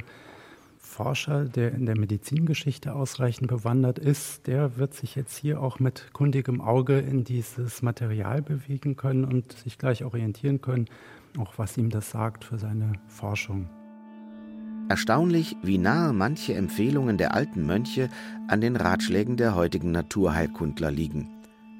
Forscher, 0.81 1.45
der 1.45 1.73
in 1.73 1.85
der 1.85 1.97
Medizingeschichte 1.97 2.95
ausreichend 2.95 3.47
bewandert 3.47 3.99
ist, 3.99 4.47
der 4.47 4.77
wird 4.77 4.93
sich 4.93 5.15
jetzt 5.15 5.37
hier 5.37 5.61
auch 5.61 5.79
mit 5.79 6.13
kundigem 6.13 6.61
Auge 6.61 6.97
in 6.99 7.23
dieses 7.23 7.81
Material 7.81 8.41
bewegen 8.41 8.95
können 8.95 9.25
und 9.25 9.51
sich 9.51 9.77
gleich 9.77 10.03
orientieren 10.03 10.61
können, 10.61 10.85
auch 11.37 11.53
was 11.57 11.77
ihm 11.77 11.89
das 11.89 12.09
sagt 12.09 12.45
für 12.45 12.57
seine 12.57 12.93
Forschung. 13.07 13.69
Erstaunlich, 14.87 15.55
wie 15.61 15.77
nahe 15.77 16.13
manche 16.13 16.55
Empfehlungen 16.55 17.17
der 17.17 17.35
alten 17.35 17.65
Mönche 17.65 18.09
an 18.47 18.61
den 18.61 18.75
Ratschlägen 18.75 19.37
der 19.37 19.55
heutigen 19.55 19.91
Naturheilkundler 19.91 20.89
liegen. 20.89 21.29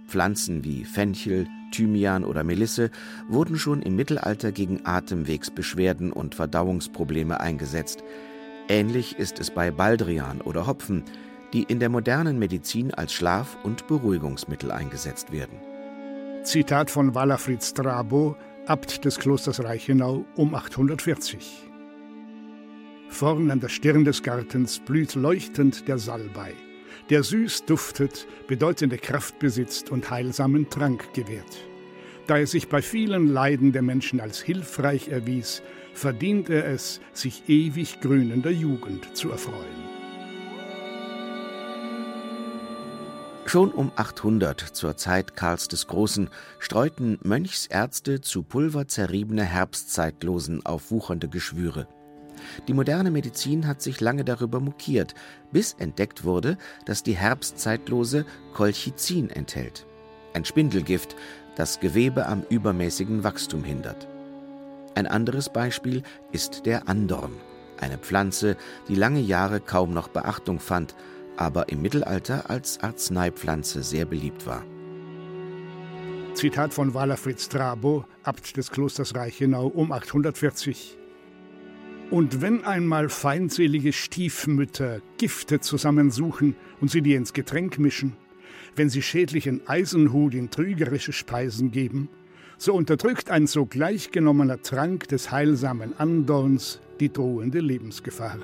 Pflanzen 0.08 0.64
wie 0.64 0.84
Fenchel, 0.84 1.48
Thymian 1.72 2.24
oder 2.24 2.44
Melisse 2.44 2.92
wurden 3.28 3.58
schon 3.58 3.82
im 3.82 3.96
Mittelalter 3.96 4.52
gegen 4.52 4.86
Atemwegsbeschwerden 4.86 6.12
und 6.12 6.36
Verdauungsprobleme 6.36 7.40
eingesetzt. 7.40 8.04
Ähnlich 8.72 9.18
ist 9.18 9.40
es 9.40 9.50
bei 9.50 9.72
Baldrian 9.72 10.42
oder 10.42 10.68
Hopfen, 10.68 11.04
die 11.54 11.64
in 11.64 11.80
der 11.80 11.90
modernen 11.90 12.38
Medizin 12.38 12.94
als 12.94 13.12
Schlaf- 13.12 13.58
und 13.64 13.88
Beruhigungsmittel 13.88 14.72
eingesetzt 14.72 15.32
werden. 15.32 15.58
Zitat 16.44 16.92
von 16.92 17.16
Walafrid 17.16 17.64
Strabo, 17.64 18.38
Abt 18.68 19.04
des 19.06 19.18
Klosters 19.18 19.64
Reichenau 19.64 20.24
um 20.36 20.54
840. 20.54 21.68
Vorn 23.10 23.50
an 23.50 23.60
der 23.60 23.70
Stirn 23.70 24.06
des 24.06 24.22
Gartens 24.22 24.78
blüht 24.78 25.16
leuchtend 25.16 25.88
der 25.88 25.98
Salbei, 25.98 26.54
der 27.10 27.24
süß 27.24 27.66
duftet, 27.66 28.28
bedeutende 28.48 29.00
Kraft 29.00 29.40
besitzt 29.40 29.90
und 29.90 30.12
heilsamen 30.12 30.70
Trank 30.70 31.12
gewährt. 31.16 31.66
Da 32.28 32.38
er 32.38 32.46
sich 32.46 32.70
bei 32.70 32.84
vielen 32.84 33.30
Leiden 33.30 33.72
der 33.72 33.82
Menschen 33.82 34.20
als 34.20 34.40
hilfreich 34.40 35.10
erwies, 35.10 35.64
verdient 36.00 36.50
er 36.50 36.66
es, 36.66 37.02
sich 37.12 37.50
ewig 37.50 38.00
grünender 38.00 38.52
Jugend 38.52 39.18
zu 39.18 39.32
erfreuen. 39.32 39.90
Schon 43.46 43.72
um 43.72 43.92
800, 43.96 44.62
zur 44.62 44.96
Zeit 44.96 45.36
Karls 45.36 45.68
des 45.68 45.88
Großen, 45.88 46.30
streuten 46.60 47.20
Mönchsärzte 47.24 48.22
zu 48.22 48.44
Pulver 48.44 48.88
zerriebene 48.88 49.44
Herbstzeitlosen 49.44 50.66
auf 50.66 50.92
wuchernde 50.92 51.28
Geschwüre. 51.28 51.88
Die 52.68 52.74
moderne 52.74 53.12
Medizin 53.12 53.68
hat 53.68 53.82
sich 53.82 54.00
lange 54.00 54.24
darüber 54.24 54.62
mokiert, 54.62 55.16
bis 55.52 55.74
entdeckt 55.74 56.24
wurde, 56.24 56.58
dass 56.86 57.04
die 57.04 57.18
Herbstzeitlose 57.18 58.26
Colchicin 58.54 59.30
enthält. 59.32 59.86
Ein 60.34 60.46
Spindelgift, 60.46 61.18
das 61.56 61.82
Gewebe 61.82 62.28
am 62.28 62.44
übermäßigen 62.50 63.26
Wachstum 63.26 63.66
hindert. 63.66 64.08
Ein 65.00 65.08
anderes 65.08 65.48
Beispiel 65.48 66.04
ist 66.34 66.66
der 66.66 66.90
Andorn, 66.90 67.32
eine 67.80 67.98
Pflanze, 67.98 68.58
die 68.90 68.96
lange 68.96 69.22
Jahre 69.22 69.62
kaum 69.62 69.94
noch 69.94 70.10
Beachtung 70.10 70.60
fand, 70.60 70.94
aber 71.38 71.70
im 71.70 71.82
Mittelalter 71.82 72.50
als 72.50 72.82
Arzneipflanze 72.82 73.82
sehr 73.82 74.04
beliebt 74.04 74.46
war. 74.46 74.66
Zitat 76.34 76.74
von 76.74 76.94
Walafrid 76.94 77.40
Strabo, 77.40 78.04
Abt 78.24 78.58
des 78.58 78.72
Klosters 78.72 79.16
Reichenau 79.16 79.68
um 79.68 79.94
840. 79.94 80.98
Und 82.12 82.42
wenn 82.42 82.66
einmal 82.66 83.08
feindselige 83.08 83.94
Stiefmütter 83.94 85.00
Gifte 85.18 85.62
zusammensuchen 85.62 86.58
und 86.82 86.92
sie 86.92 87.02
dir 87.02 87.16
ins 87.16 87.32
Getränk 87.32 87.80
mischen, 87.80 88.18
wenn 88.76 88.90
sie 88.90 89.02
schädlichen 89.02 89.66
Eisenhut 89.66 90.34
in 90.34 90.50
trügerische 90.50 91.14
Speisen 91.14 91.72
geben, 91.72 92.10
so 92.60 92.74
unterdrückt 92.74 93.32
ein 93.32 93.48
sogleich 93.48 94.12
genommener 94.12 94.62
Trank 94.62 95.08
des 95.08 95.32
heilsamen 95.32 95.98
Andorns 95.98 96.80
die 97.00 97.12
drohende 97.12 97.60
Lebensgefahr. 97.60 98.38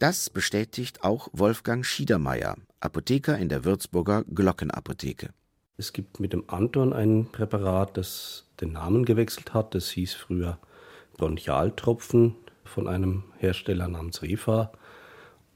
Das 0.00 0.28
bestätigt 0.30 1.04
auch 1.04 1.28
Wolfgang 1.32 1.86
Schiedermeier, 1.86 2.56
Apotheker 2.80 3.38
in 3.38 3.48
der 3.48 3.64
Würzburger 3.64 4.24
Glockenapotheke. 4.24 5.30
Es 5.76 5.92
gibt 5.92 6.18
mit 6.18 6.32
dem 6.32 6.42
Anton 6.48 6.92
ein 6.92 7.26
Präparat, 7.30 7.96
das 7.96 8.48
den 8.60 8.72
Namen 8.72 9.04
gewechselt 9.04 9.54
hat. 9.54 9.76
Das 9.76 9.88
hieß 9.90 10.14
früher 10.14 10.58
Bronchialtropfen 11.16 12.34
von 12.64 12.88
einem 12.88 13.22
Hersteller 13.38 13.86
namens 13.86 14.22
Refa. 14.22 14.72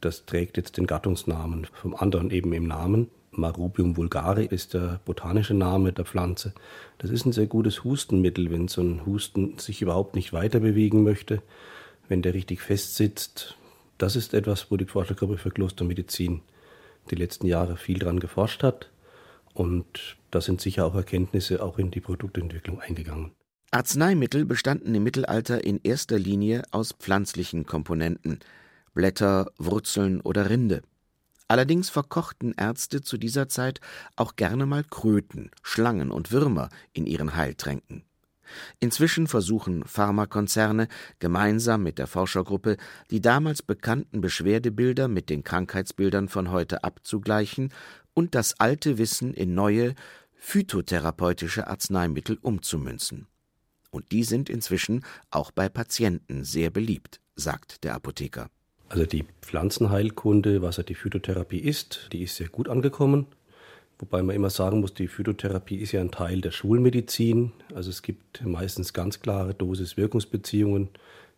Das 0.00 0.26
trägt 0.26 0.56
jetzt 0.56 0.76
den 0.76 0.86
Gattungsnamen 0.86 1.66
vom 1.72 1.96
Anton 1.96 2.30
eben 2.30 2.52
im 2.52 2.68
Namen. 2.68 3.10
Marubium 3.38 3.96
vulgare 3.96 4.44
ist 4.44 4.74
der 4.74 5.00
botanische 5.04 5.54
Name 5.54 5.92
der 5.92 6.04
Pflanze. 6.04 6.52
Das 6.98 7.10
ist 7.10 7.26
ein 7.26 7.32
sehr 7.32 7.46
gutes 7.46 7.84
Hustenmittel, 7.84 8.50
wenn 8.50 8.68
so 8.68 8.82
ein 8.82 9.04
Husten 9.06 9.58
sich 9.58 9.82
überhaupt 9.82 10.14
nicht 10.14 10.32
weiter 10.32 10.60
bewegen 10.60 11.02
möchte. 11.02 11.42
Wenn 12.08 12.22
der 12.22 12.34
richtig 12.34 12.60
festsitzt, 12.60 13.56
das 13.98 14.16
ist 14.16 14.34
etwas, 14.34 14.70
wo 14.70 14.76
die 14.76 14.84
Forschergruppe 14.84 15.38
für 15.38 15.50
Klostermedizin 15.50 16.42
die 17.10 17.14
letzten 17.16 17.46
Jahre 17.46 17.76
viel 17.76 17.98
dran 17.98 18.20
geforscht 18.20 18.62
hat. 18.62 18.90
Und 19.54 20.16
da 20.30 20.40
sind 20.40 20.60
sicher 20.60 20.84
auch 20.84 20.94
Erkenntnisse 20.94 21.62
auch 21.62 21.78
in 21.78 21.90
die 21.90 22.00
Produktentwicklung 22.00 22.80
eingegangen. 22.80 23.32
Arzneimittel 23.70 24.44
bestanden 24.44 24.94
im 24.94 25.02
Mittelalter 25.02 25.64
in 25.64 25.80
erster 25.82 26.18
Linie 26.18 26.62
aus 26.70 26.92
pflanzlichen 26.92 27.66
Komponenten, 27.66 28.40
Blätter, 28.94 29.50
Wurzeln 29.58 30.20
oder 30.20 30.50
Rinde. 30.50 30.82
Allerdings 31.48 31.90
verkochten 31.90 32.54
Ärzte 32.56 33.02
zu 33.02 33.18
dieser 33.18 33.48
Zeit 33.48 33.80
auch 34.16 34.36
gerne 34.36 34.66
mal 34.66 34.84
Kröten, 34.84 35.50
Schlangen 35.62 36.10
und 36.10 36.32
Würmer 36.32 36.70
in 36.92 37.06
ihren 37.06 37.36
Heiltränken. 37.36 38.02
Inzwischen 38.80 39.26
versuchen 39.26 39.84
Pharmakonzerne 39.84 40.88
gemeinsam 41.18 41.82
mit 41.82 41.98
der 41.98 42.06
Forschergruppe 42.06 42.76
die 43.10 43.20
damals 43.20 43.62
bekannten 43.62 44.20
Beschwerdebilder 44.20 45.08
mit 45.08 45.30
den 45.30 45.44
Krankheitsbildern 45.44 46.28
von 46.28 46.50
heute 46.50 46.84
abzugleichen 46.84 47.72
und 48.14 48.34
das 48.34 48.58
alte 48.60 48.98
Wissen 48.98 49.34
in 49.34 49.54
neue 49.54 49.94
phytotherapeutische 50.38 51.66
Arzneimittel 51.66 52.38
umzumünzen. 52.40 53.26
Und 53.90 54.12
die 54.12 54.24
sind 54.24 54.48
inzwischen 54.48 55.04
auch 55.30 55.50
bei 55.50 55.68
Patienten 55.68 56.44
sehr 56.44 56.70
beliebt, 56.70 57.20
sagt 57.34 57.84
der 57.84 57.94
Apotheker. 57.94 58.48
Also 58.88 59.04
die 59.04 59.24
Pflanzenheilkunde, 59.42 60.62
was 60.62 60.76
ja 60.76 60.82
die 60.82 60.94
Phytotherapie 60.94 61.58
ist, 61.58 62.08
die 62.12 62.22
ist 62.22 62.36
sehr 62.36 62.48
gut 62.48 62.68
angekommen. 62.68 63.26
Wobei 63.98 64.22
man 64.22 64.36
immer 64.36 64.50
sagen 64.50 64.80
muss, 64.80 64.94
die 64.94 65.08
Phytotherapie 65.08 65.76
ist 65.76 65.92
ja 65.92 66.00
ein 66.00 66.10
Teil 66.10 66.40
der 66.40 66.50
Schulmedizin. 66.50 67.52
Also 67.74 67.90
es 67.90 68.02
gibt 68.02 68.44
meistens 68.44 68.92
ganz 68.92 69.20
klare 69.20 69.54
Dosis-Wirkungsbeziehungen. 69.54 70.88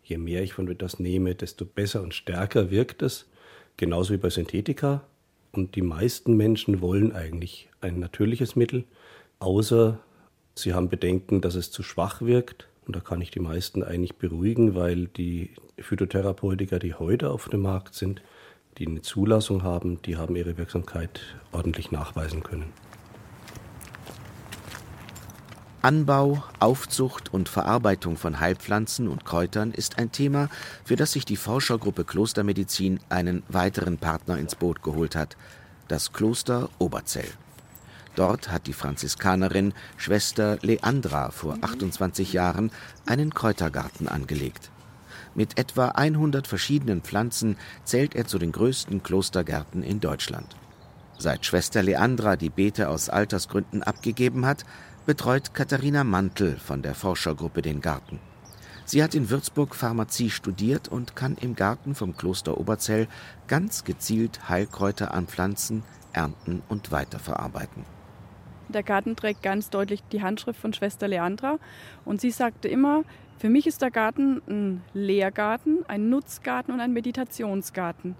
Je 0.03 0.17
mehr 0.17 0.43
ich 0.43 0.53
von 0.53 0.67
etwas 0.67 0.99
nehme, 0.99 1.35
desto 1.35 1.65
besser 1.65 2.01
und 2.01 2.13
stärker 2.13 2.69
wirkt 2.69 3.01
es. 3.01 3.27
Genauso 3.77 4.13
wie 4.13 4.17
bei 4.17 4.29
Synthetika. 4.29 5.03
Und 5.51 5.75
die 5.75 5.81
meisten 5.81 6.35
Menschen 6.35 6.81
wollen 6.81 7.13
eigentlich 7.13 7.69
ein 7.81 7.99
natürliches 7.99 8.55
Mittel, 8.55 8.83
außer 9.39 9.99
sie 10.53 10.73
haben 10.73 10.89
Bedenken, 10.89 11.41
dass 11.41 11.55
es 11.55 11.71
zu 11.71 11.81
schwach 11.81 12.21
wirkt. 12.21 12.68
Und 12.89 12.95
da 12.95 13.01
kann 13.01 13.21
ich 13.21 13.29
die 13.29 13.39
meisten 13.39 13.83
eigentlich 13.83 14.15
beruhigen, 14.15 14.73
weil 14.73 15.05
die 15.09 15.51
Phytotherapeutika, 15.77 16.79
die 16.79 16.95
heute 16.95 17.29
auf 17.29 17.47
dem 17.47 17.61
Markt 17.61 17.93
sind, 17.93 18.23
die 18.79 18.87
eine 18.87 19.03
Zulassung 19.03 19.61
haben, 19.61 20.01
die 20.01 20.17
haben 20.17 20.35
ihre 20.35 20.57
Wirksamkeit 20.57 21.21
ordentlich 21.51 21.91
nachweisen 21.91 22.41
können. 22.41 22.73
Anbau, 25.83 26.43
Aufzucht 26.59 27.31
und 27.31 27.47
Verarbeitung 27.47 28.17
von 28.17 28.39
Heilpflanzen 28.39 29.07
und 29.07 29.23
Kräutern 29.23 29.71
ist 29.71 29.99
ein 29.99 30.11
Thema, 30.11 30.49
für 30.83 30.95
das 30.95 31.11
sich 31.11 31.25
die 31.25 31.35
Forschergruppe 31.35 32.05
Klostermedizin 32.05 32.99
einen 33.09 33.43
weiteren 33.49 33.99
Partner 33.99 34.39
ins 34.39 34.55
Boot 34.55 34.81
geholt 34.81 35.15
hat, 35.15 35.37
das 35.89 36.11
Kloster 36.11 36.69
Oberzell. 36.79 37.29
Dort 38.15 38.51
hat 38.51 38.67
die 38.67 38.73
Franziskanerin 38.73 39.73
Schwester 39.97 40.57
Leandra 40.61 41.31
vor 41.31 41.57
28 41.61 42.33
Jahren 42.33 42.71
einen 43.05 43.33
Kräutergarten 43.33 44.07
angelegt. 44.07 44.71
Mit 45.35 45.57
etwa 45.57 45.89
100 45.89 46.47
verschiedenen 46.47 47.01
Pflanzen 47.01 47.57
zählt 47.83 48.15
er 48.15 48.25
zu 48.25 48.39
den 48.39 48.51
größten 48.51 49.03
Klostergärten 49.03 49.83
in 49.83 49.99
Deutschland. 49.99 50.55
Seit 51.17 51.45
Schwester 51.45 51.83
Leandra 51.83 52.35
die 52.35 52.49
Beete 52.49 52.89
aus 52.89 53.09
Altersgründen 53.09 53.83
abgegeben 53.83 54.45
hat, 54.45 54.65
betreut 55.05 55.53
Katharina 55.53 56.03
Mantel 56.03 56.57
von 56.57 56.81
der 56.81 56.95
Forschergruppe 56.95 57.61
den 57.61 57.81
Garten. 57.81 58.19
Sie 58.85 59.03
hat 59.03 59.13
in 59.13 59.29
Würzburg 59.29 59.75
Pharmazie 59.75 60.31
studiert 60.31 60.87
und 60.87 61.15
kann 61.15 61.35
im 61.35 61.55
Garten 61.55 61.93
vom 61.93 62.17
Kloster 62.17 62.57
Oberzell 62.57 63.07
ganz 63.47 63.83
gezielt 63.83 64.49
Heilkräuter 64.49 65.13
anpflanzen, 65.13 65.83
ernten 66.11 66.63
und 66.69 66.91
weiterverarbeiten. 66.91 67.85
Der 68.69 68.83
Garten 68.83 69.15
trägt 69.15 69.41
ganz 69.41 69.71
deutlich 69.71 70.03
die 70.11 70.21
Handschrift 70.21 70.59
von 70.59 70.73
Schwester 70.73 71.07
Leandra 71.07 71.57
und 72.05 72.21
sie 72.21 72.29
sagte 72.29 72.67
immer, 72.67 73.03
für 73.39 73.49
mich 73.49 73.65
ist 73.65 73.81
der 73.81 73.89
Garten 73.89 74.41
ein 74.47 74.83
Lehrgarten, 74.93 75.85
ein 75.87 76.09
Nutzgarten 76.09 76.73
und 76.73 76.79
ein 76.79 76.93
Meditationsgarten. 76.93 78.15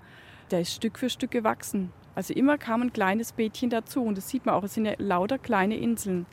Der 0.50 0.62
ist 0.62 0.74
Stück 0.74 0.98
für 0.98 1.10
Stück 1.10 1.30
gewachsen. 1.32 1.92
Also 2.16 2.34
immer 2.34 2.58
kam 2.58 2.82
ein 2.82 2.94
kleines 2.94 3.32
Beetchen 3.32 3.70
dazu 3.70 4.04
und 4.04 4.18
das 4.18 4.28
sieht 4.28 4.46
man 4.46 4.56
auch, 4.56 4.64
es 4.64 4.74
sind 4.74 4.86
ja 4.86 4.94
lauter 4.98 5.38
kleine 5.38 5.78
Inseln. 5.78 6.26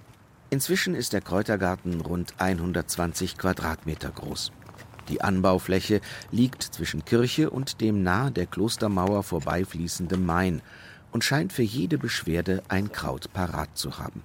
Inzwischen 0.48 0.94
ist 0.94 1.12
der 1.12 1.20
Kräutergarten 1.20 2.00
rund 2.00 2.34
120 2.38 3.36
Quadratmeter 3.36 4.10
groß. 4.10 4.52
Die 5.08 5.20
Anbaufläche 5.20 6.00
liegt 6.30 6.62
zwischen 6.62 7.04
Kirche 7.04 7.50
und 7.50 7.80
dem 7.80 8.02
nahe 8.02 8.30
der 8.30 8.46
Klostermauer 8.46 9.22
vorbeifließenden 9.22 10.24
Main 10.24 10.62
und 11.16 11.24
scheint 11.24 11.50
für 11.50 11.62
jede 11.62 11.96
Beschwerde 11.96 12.62
ein 12.68 12.92
Kraut 12.92 13.32
parat 13.32 13.70
zu 13.72 13.98
haben. 13.98 14.22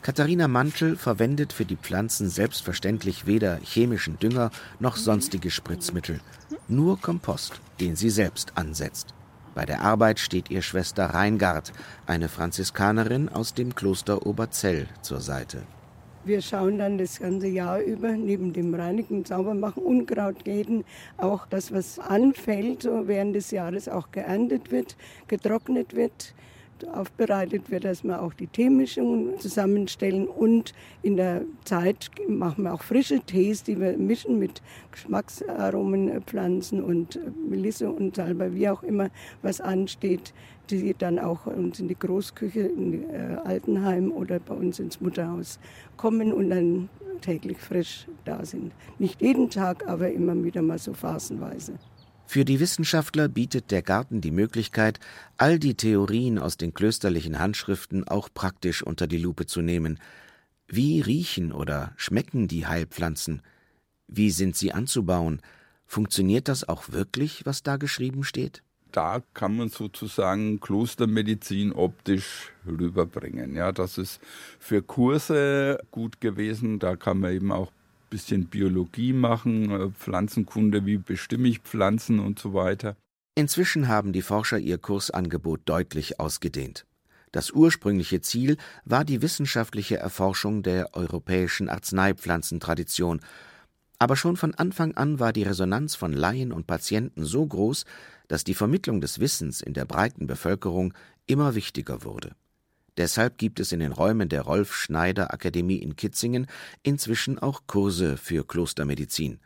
Katharina 0.00 0.48
Mantel 0.48 0.96
verwendet 0.96 1.52
für 1.52 1.66
die 1.66 1.76
Pflanzen 1.76 2.30
selbstverständlich 2.30 3.26
weder 3.26 3.58
chemischen 3.62 4.18
Dünger 4.18 4.50
noch 4.80 4.96
sonstige 4.96 5.50
Spritzmittel, 5.50 6.20
nur 6.68 6.98
Kompost, 6.98 7.60
den 7.80 7.96
sie 7.96 8.08
selbst 8.08 8.56
ansetzt. 8.56 9.12
Bei 9.54 9.66
der 9.66 9.82
Arbeit 9.82 10.18
steht 10.18 10.50
ihr 10.50 10.62
Schwester 10.62 11.04
Reingard, 11.04 11.70
eine 12.06 12.30
Franziskanerin 12.30 13.28
aus 13.28 13.52
dem 13.52 13.74
Kloster 13.74 14.24
Oberzell, 14.24 14.88
zur 15.02 15.20
Seite. 15.20 15.64
Wir 16.26 16.42
schauen 16.42 16.78
dann 16.78 16.98
das 16.98 17.20
ganze 17.20 17.46
Jahr 17.46 17.78
über, 17.78 18.10
neben 18.10 18.52
dem 18.52 18.74
Reinigen, 18.74 19.24
Saubermachen, 19.24 19.80
Unkraut 19.80 20.44
gehen, 20.44 20.84
auch 21.18 21.46
das, 21.46 21.72
was 21.72 22.00
anfällt, 22.00 22.82
so 22.82 23.06
während 23.06 23.36
des 23.36 23.52
Jahres 23.52 23.88
auch 23.88 24.10
geerntet 24.10 24.72
wird, 24.72 24.96
getrocknet 25.28 25.94
wird 25.94 26.34
aufbereitet 26.84 27.70
wird, 27.70 27.84
dass 27.84 28.04
wir 28.04 28.20
auch 28.22 28.34
die 28.34 28.46
Teemischungen 28.46 29.38
zusammenstellen 29.38 30.26
und 30.26 30.74
in 31.02 31.16
der 31.16 31.42
Zeit 31.64 32.10
machen 32.28 32.64
wir 32.64 32.74
auch 32.74 32.82
frische 32.82 33.20
Tees, 33.20 33.62
die 33.62 33.80
wir 33.80 33.96
mischen 33.96 34.38
mit 34.38 34.62
Geschmacksaromen, 34.92 36.22
Pflanzen 36.22 36.82
und 36.82 37.18
Melisse 37.48 37.90
und 37.90 38.16
Salbei, 38.16 38.54
wie 38.54 38.68
auch 38.68 38.82
immer 38.82 39.10
was 39.42 39.60
ansteht, 39.60 40.34
die 40.70 40.94
dann 40.94 41.18
auch 41.18 41.46
uns 41.46 41.80
in 41.80 41.88
die 41.88 41.98
Großküche, 41.98 42.60
in 42.60 43.08
äh, 43.10 43.36
Altenheim 43.44 44.10
oder 44.10 44.40
bei 44.40 44.54
uns 44.54 44.78
ins 44.78 45.00
Mutterhaus 45.00 45.58
kommen 45.96 46.32
und 46.32 46.50
dann 46.50 46.88
täglich 47.20 47.58
frisch 47.58 48.06
da 48.24 48.44
sind. 48.44 48.72
Nicht 48.98 49.22
jeden 49.22 49.50
Tag, 49.50 49.88
aber 49.88 50.10
immer 50.10 50.42
wieder 50.42 50.62
mal 50.62 50.78
so 50.78 50.92
phasenweise. 50.92 51.74
Für 52.26 52.44
die 52.44 52.58
Wissenschaftler 52.58 53.28
bietet 53.28 53.70
der 53.70 53.82
Garten 53.82 54.20
die 54.20 54.32
Möglichkeit, 54.32 54.98
all 55.36 55.58
die 55.58 55.74
Theorien 55.74 56.38
aus 56.38 56.56
den 56.56 56.74
klösterlichen 56.74 57.38
Handschriften 57.38 58.06
auch 58.06 58.28
praktisch 58.32 58.82
unter 58.82 59.06
die 59.06 59.18
Lupe 59.18 59.46
zu 59.46 59.62
nehmen. 59.62 60.00
Wie 60.66 61.00
riechen 61.00 61.52
oder 61.52 61.92
schmecken 61.96 62.48
die 62.48 62.66
Heilpflanzen? 62.66 63.42
Wie 64.08 64.30
sind 64.30 64.56
sie 64.56 64.72
anzubauen? 64.72 65.40
Funktioniert 65.86 66.48
das 66.48 66.68
auch 66.68 66.90
wirklich, 66.90 67.46
was 67.46 67.62
da 67.62 67.76
geschrieben 67.76 68.24
steht? 68.24 68.62
Da 68.90 69.22
kann 69.34 69.56
man 69.56 69.68
sozusagen 69.68 70.58
Klostermedizin 70.58 71.72
optisch 71.72 72.52
rüberbringen. 72.66 73.54
Ja, 73.54 73.70
das 73.70 73.98
ist 73.98 74.20
für 74.58 74.82
Kurse 74.82 75.78
gut 75.90 76.20
gewesen. 76.20 76.78
Da 76.78 76.96
kann 76.96 77.20
man 77.20 77.32
eben 77.32 77.52
auch 77.52 77.70
bisschen 78.10 78.46
Biologie 78.46 79.12
machen, 79.12 79.70
äh, 79.70 79.90
Pflanzenkunde, 79.90 80.86
wie 80.86 80.98
bestimme 80.98 81.48
ich 81.48 81.60
Pflanzen 81.60 82.18
und 82.20 82.38
so 82.38 82.54
weiter. 82.54 82.96
Inzwischen 83.34 83.88
haben 83.88 84.12
die 84.12 84.22
Forscher 84.22 84.58
ihr 84.58 84.78
Kursangebot 84.78 85.60
deutlich 85.66 86.18
ausgedehnt. 86.18 86.86
Das 87.32 87.50
ursprüngliche 87.50 88.22
Ziel 88.22 88.56
war 88.86 89.04
die 89.04 89.20
wissenschaftliche 89.20 89.98
Erforschung 89.98 90.62
der 90.62 90.94
europäischen 90.94 91.68
Arzneipflanzentradition. 91.68 93.20
Aber 93.98 94.16
schon 94.16 94.36
von 94.36 94.54
Anfang 94.54 94.94
an 94.94 95.20
war 95.20 95.34
die 95.34 95.42
Resonanz 95.42 95.94
von 95.96 96.12
Laien 96.12 96.52
und 96.52 96.66
Patienten 96.66 97.24
so 97.24 97.44
groß, 97.44 97.84
dass 98.28 98.44
die 98.44 98.54
Vermittlung 98.54 99.00
des 99.00 99.20
Wissens 99.20 99.60
in 99.60 99.74
der 99.74 99.84
breiten 99.84 100.26
Bevölkerung 100.26 100.94
immer 101.26 101.54
wichtiger 101.54 102.04
wurde. 102.04 102.32
Deshalb 102.96 103.36
gibt 103.38 103.60
es 103.60 103.72
in 103.72 103.80
den 103.80 103.92
Räumen 103.92 104.28
der 104.28 104.42
Rolf 104.42 104.74
Schneider 104.74 105.32
Akademie 105.32 105.76
in 105.76 105.96
Kitzingen 105.96 106.46
inzwischen 106.82 107.38
auch 107.38 107.62
Kurse 107.66 108.16
für 108.16 108.46
Klostermedizin. 108.46 109.38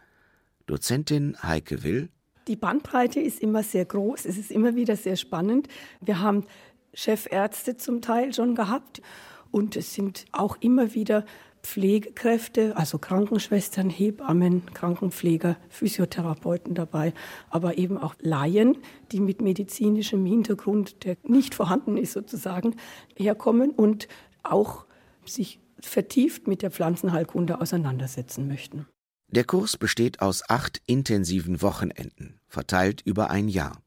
Dozentin 0.67 1.37
Heike 1.43 1.83
Will. 1.83 2.11
Die 2.47 2.57
Bandbreite 2.57 3.21
ist 3.21 3.41
immer 3.41 3.63
sehr 3.63 3.85
groß, 3.85 4.25
es 4.25 4.39
ist 4.39 4.51
immer 4.51 4.77
wieder 4.77 4.97
sehr 4.97 5.17
spannend. 5.17 5.69
Wir 6.01 6.21
haben 6.21 6.47
Chefärzte 6.95 7.77
zum 7.77 8.03
Teil 8.03 8.33
schon 8.33 8.55
gehabt 8.55 9.03
und 9.51 9.77
es 9.77 9.95
sind 9.95 10.25
auch 10.33 10.57
immer 10.61 10.95
wieder 10.95 11.25
Pflegekräfte, 11.63 12.77
also 12.77 12.99
Krankenschwestern, 12.99 13.91
Hebammen, 13.91 14.67
Krankenpfleger, 14.73 15.57
Physiotherapeuten 15.69 16.75
dabei, 16.75 17.13
aber 17.51 17.79
eben 17.79 17.99
auch 17.99 18.15
Laien, 18.21 18.79
die 19.13 19.21
mit 19.21 19.41
medizinischem 19.41 20.25
Hintergrund, 20.25 21.05
der 21.05 21.17
nicht 21.23 21.55
vorhanden 21.55 21.97
ist 21.97 22.13
sozusagen, 22.13 22.77
herkommen 23.17 23.71
und 23.71 24.09
auch 24.43 24.87
sich 25.25 25.61
vertieft 25.81 26.49
mit 26.49 26.63
der 26.63 26.71
Pflanzenheilkunde 26.71 27.61
auseinandersetzen 27.61 28.49
möchten. 28.49 28.87
Der 29.29 29.45
Kurs 29.45 29.77
besteht 29.77 30.21
aus 30.21 30.43
acht 30.49 30.83
intensiven 30.87 31.63
Wochenenden, 31.63 32.41
verteilt 32.49 33.01
über 33.05 33.31
ein 33.31 33.49
Jahr. 33.49 33.81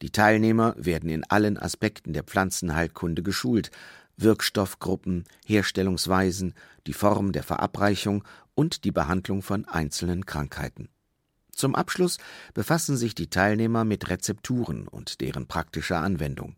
Die 0.00 0.10
Teilnehmer 0.10 0.74
werden 0.78 1.10
in 1.10 1.24
allen 1.24 1.58
Aspekten 1.58 2.14
der 2.14 2.22
Pflanzenheilkunde 2.22 3.22
geschult, 3.22 3.70
Wirkstoffgruppen, 4.22 5.24
Herstellungsweisen, 5.46 6.54
die 6.86 6.92
Form 6.92 7.32
der 7.32 7.42
Verabreichung 7.42 8.24
und 8.54 8.84
die 8.84 8.92
Behandlung 8.92 9.42
von 9.42 9.66
einzelnen 9.66 10.26
Krankheiten. 10.26 10.88
Zum 11.52 11.74
Abschluss 11.74 12.18
befassen 12.54 12.96
sich 12.96 13.14
die 13.14 13.28
Teilnehmer 13.28 13.84
mit 13.84 14.08
Rezepturen 14.08 14.88
und 14.88 15.20
deren 15.20 15.46
praktischer 15.46 15.98
Anwendung. 15.98 16.56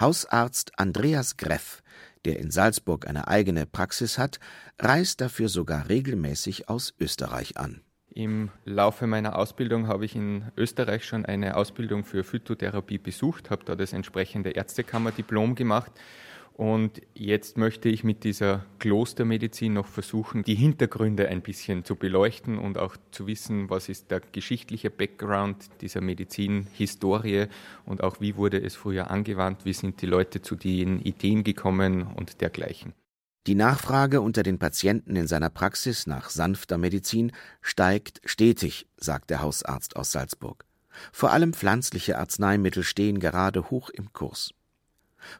Hausarzt 0.00 0.78
Andreas 0.78 1.36
Greff, 1.36 1.82
der 2.24 2.38
in 2.38 2.50
Salzburg 2.50 3.08
eine 3.08 3.28
eigene 3.28 3.66
Praxis 3.66 4.18
hat, 4.18 4.38
reist 4.78 5.20
dafür 5.20 5.48
sogar 5.48 5.88
regelmäßig 5.88 6.68
aus 6.68 6.94
Österreich 7.00 7.56
an. 7.56 7.80
Im 8.10 8.50
Laufe 8.64 9.06
meiner 9.06 9.36
Ausbildung 9.38 9.86
habe 9.86 10.04
ich 10.04 10.16
in 10.16 10.44
Österreich 10.56 11.04
schon 11.04 11.24
eine 11.24 11.56
Ausbildung 11.56 12.04
für 12.04 12.24
Phytotherapie 12.24 12.98
besucht, 12.98 13.50
habe 13.50 13.64
da 13.64 13.76
das 13.76 13.92
entsprechende 13.92 14.50
Ärztekammerdiplom 14.50 15.54
gemacht 15.54 15.92
und 16.58 17.02
jetzt 17.14 17.56
möchte 17.56 17.88
ich 17.88 18.02
mit 18.02 18.24
dieser 18.24 18.66
Klostermedizin 18.80 19.74
noch 19.74 19.86
versuchen, 19.86 20.42
die 20.42 20.56
Hintergründe 20.56 21.28
ein 21.28 21.40
bisschen 21.40 21.84
zu 21.84 21.94
beleuchten 21.94 22.58
und 22.58 22.78
auch 22.78 22.96
zu 23.12 23.28
wissen, 23.28 23.70
was 23.70 23.88
ist 23.88 24.10
der 24.10 24.18
geschichtliche 24.32 24.90
Background 24.90 25.68
dieser 25.82 26.00
Medizinhistorie 26.00 27.46
und 27.84 28.02
auch 28.02 28.20
wie 28.20 28.34
wurde 28.34 28.60
es 28.60 28.74
früher 28.74 29.08
angewandt, 29.08 29.64
wie 29.66 29.72
sind 29.72 30.02
die 30.02 30.06
Leute 30.06 30.42
zu 30.42 30.56
den 30.56 31.00
Ideen 31.00 31.44
gekommen 31.44 32.02
und 32.02 32.40
dergleichen. 32.40 32.92
Die 33.46 33.54
Nachfrage 33.54 34.20
unter 34.20 34.42
den 34.42 34.58
Patienten 34.58 35.14
in 35.14 35.28
seiner 35.28 35.50
Praxis 35.50 36.08
nach 36.08 36.28
sanfter 36.28 36.76
Medizin 36.76 37.30
steigt 37.62 38.20
stetig, 38.24 38.88
sagt 38.96 39.30
der 39.30 39.42
Hausarzt 39.42 39.94
aus 39.94 40.10
Salzburg. 40.10 40.64
Vor 41.12 41.30
allem 41.30 41.52
pflanzliche 41.52 42.18
Arzneimittel 42.18 42.82
stehen 42.82 43.20
gerade 43.20 43.70
hoch 43.70 43.90
im 43.90 44.12
Kurs. 44.12 44.54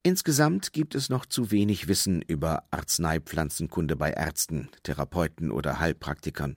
Insgesamt 0.02 0.72
gibt 0.72 0.94
es 0.94 1.08
noch 1.08 1.26
zu 1.26 1.50
wenig 1.50 1.88
Wissen 1.88 2.22
über 2.22 2.64
Arzneipflanzenkunde 2.70 3.96
bei 3.96 4.10
Ärzten, 4.10 4.68
Therapeuten 4.82 5.50
oder 5.50 5.80
Heilpraktikern. 5.80 6.56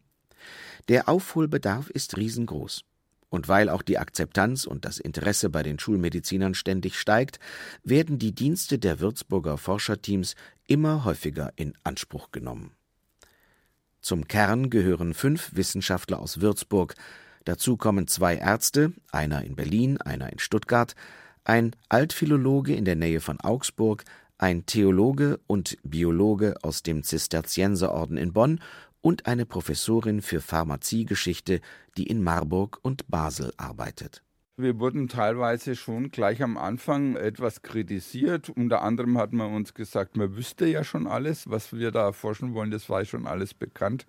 Der 0.87 1.07
Aufholbedarf 1.07 1.89
ist 1.89 2.17
riesengroß. 2.17 2.83
Und 3.29 3.47
weil 3.47 3.69
auch 3.69 3.81
die 3.81 3.97
Akzeptanz 3.97 4.65
und 4.65 4.83
das 4.83 4.99
Interesse 4.99 5.49
bei 5.49 5.63
den 5.63 5.79
Schulmedizinern 5.79 6.53
ständig 6.53 6.99
steigt, 6.99 7.39
werden 7.83 8.19
die 8.19 8.35
Dienste 8.35 8.77
der 8.77 8.99
Würzburger 8.99 9.57
Forscherteams 9.57 10.35
immer 10.67 11.05
häufiger 11.05 11.53
in 11.55 11.73
Anspruch 11.85 12.31
genommen. 12.31 12.75
Zum 14.01 14.27
Kern 14.27 14.69
gehören 14.69 15.13
fünf 15.13 15.55
Wissenschaftler 15.55 16.19
aus 16.19 16.41
Würzburg. 16.41 16.95
Dazu 17.45 17.77
kommen 17.77 18.07
zwei 18.07 18.35
Ärzte, 18.35 18.91
einer 19.11 19.43
in 19.45 19.55
Berlin, 19.55 20.01
einer 20.01 20.31
in 20.33 20.39
Stuttgart, 20.39 20.95
ein 21.43 21.75
Altphilologe 21.89 22.75
in 22.75 22.85
der 22.85 22.95
Nähe 22.95 23.19
von 23.19 23.39
Augsburg, 23.39 24.03
ein 24.37 24.65
Theologe 24.65 25.39
und 25.47 25.77
Biologe 25.83 26.55
aus 26.63 26.83
dem 26.83 27.03
Zisterzienserorden 27.03 28.17
in 28.17 28.33
Bonn 28.33 28.61
und 29.01 29.25
eine 29.25 29.45
Professorin 29.45 30.21
für 30.21 30.41
Pharmaziegeschichte, 30.41 31.61
die 31.97 32.07
in 32.07 32.23
Marburg 32.23 32.79
und 32.81 33.07
Basel 33.07 33.53
arbeitet 33.57 34.23
wir 34.61 34.79
wurden 34.79 35.07
teilweise 35.07 35.75
schon 35.75 36.11
gleich 36.11 36.41
am 36.41 36.57
Anfang 36.57 37.15
etwas 37.15 37.61
kritisiert. 37.61 38.49
Unter 38.49 38.81
anderem 38.81 39.17
hat 39.17 39.33
man 39.33 39.53
uns 39.53 39.73
gesagt, 39.73 40.17
man 40.17 40.35
wüsste 40.35 40.65
ja 40.65 40.83
schon 40.83 41.07
alles, 41.07 41.49
was 41.49 41.73
wir 41.73 41.91
da 41.91 42.05
erforschen 42.05 42.53
wollen, 42.53 42.71
das 42.71 42.89
war 42.89 43.03
schon 43.05 43.27
alles 43.27 43.53
bekannt. 43.53 44.05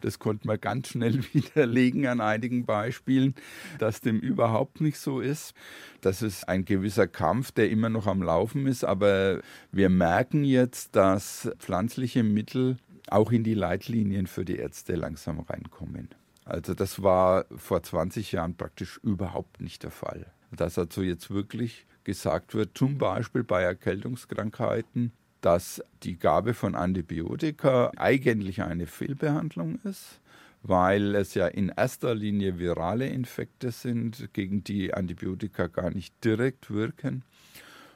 Das 0.00 0.18
konnte 0.18 0.46
man 0.46 0.60
ganz 0.60 0.88
schnell 0.88 1.22
widerlegen 1.32 2.06
an 2.06 2.20
einigen 2.20 2.66
Beispielen, 2.66 3.34
dass 3.78 4.00
dem 4.00 4.18
überhaupt 4.20 4.80
nicht 4.80 4.98
so 4.98 5.20
ist. 5.20 5.54
Das 6.00 6.22
ist 6.22 6.48
ein 6.48 6.64
gewisser 6.64 7.08
Kampf, 7.08 7.52
der 7.52 7.70
immer 7.70 7.88
noch 7.88 8.06
am 8.06 8.22
Laufen 8.22 8.66
ist, 8.66 8.84
aber 8.84 9.40
wir 9.72 9.88
merken 9.88 10.44
jetzt, 10.44 10.96
dass 10.96 11.50
pflanzliche 11.58 12.22
Mittel 12.22 12.76
auch 13.08 13.32
in 13.32 13.44
die 13.44 13.54
Leitlinien 13.54 14.26
für 14.26 14.44
die 14.44 14.56
Ärzte 14.56 14.94
langsam 14.94 15.40
reinkommen. 15.40 16.08
Also 16.46 16.74
das 16.74 17.02
war 17.02 17.44
vor 17.56 17.82
20 17.82 18.32
Jahren 18.32 18.56
praktisch 18.56 18.98
überhaupt 19.02 19.60
nicht 19.60 19.82
der 19.82 19.90
Fall. 19.90 20.26
Dass 20.52 20.78
also 20.78 21.02
jetzt 21.02 21.30
wirklich 21.30 21.86
gesagt 22.04 22.54
wird, 22.54 22.78
zum 22.78 22.98
Beispiel 22.98 23.42
bei 23.42 23.62
Erkältungskrankheiten, 23.62 25.10
dass 25.40 25.82
die 26.04 26.16
Gabe 26.18 26.54
von 26.54 26.76
Antibiotika 26.76 27.90
eigentlich 27.96 28.62
eine 28.62 28.86
Fehlbehandlung 28.86 29.80
ist, 29.82 30.20
weil 30.62 31.16
es 31.16 31.34
ja 31.34 31.48
in 31.48 31.72
erster 31.76 32.14
Linie 32.14 32.60
virale 32.60 33.08
Infekte 33.08 33.72
sind, 33.72 34.32
gegen 34.32 34.62
die 34.62 34.94
Antibiotika 34.94 35.66
gar 35.66 35.90
nicht 35.90 36.14
direkt 36.24 36.70
wirken. 36.70 37.24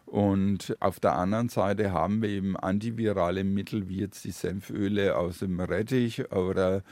Und 0.07 0.77
auf 0.81 0.99
der 0.99 1.15
anderen 1.15 1.49
Seite 1.49 1.93
haben 1.93 2.21
wir 2.21 2.31
eben 2.31 2.57
antivirale 2.57 3.45
Mittel 3.45 3.89
wie 3.89 4.01
jetzt 4.01 4.25
die 4.25 4.33
Senföle 4.33 5.17
aus 5.17 5.39
dem 5.39 5.61
Rettich 5.61 6.33
oder 6.33 6.83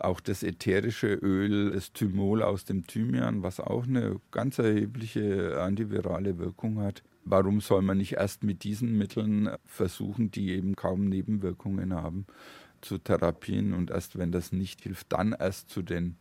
Auch 0.00 0.20
das 0.20 0.42
ätherische 0.42 1.14
Öl, 1.14 1.72
das 1.72 1.92
Thymol 1.92 2.42
aus 2.42 2.64
dem 2.64 2.86
Thymian, 2.86 3.42
was 3.42 3.60
auch 3.60 3.86
eine 3.86 4.20
ganz 4.30 4.58
erhebliche 4.58 5.60
antivirale 5.60 6.38
Wirkung 6.38 6.80
hat. 6.80 7.02
Warum 7.24 7.60
soll 7.60 7.82
man 7.82 7.98
nicht 7.98 8.14
erst 8.14 8.42
mit 8.42 8.64
diesen 8.64 8.96
Mitteln 8.96 9.50
versuchen, 9.66 10.30
die 10.30 10.50
eben 10.50 10.76
kaum 10.76 11.08
Nebenwirkungen 11.08 11.92
haben, 11.92 12.26
zu 12.80 12.98
therapieren 12.98 13.74
und 13.74 13.90
erst 13.90 14.18
wenn 14.18 14.32
das 14.32 14.52
nicht 14.52 14.82
hilft, 14.82 15.12
dann 15.12 15.34
erst 15.38 15.68
zu 15.68 15.82
den 15.82 16.16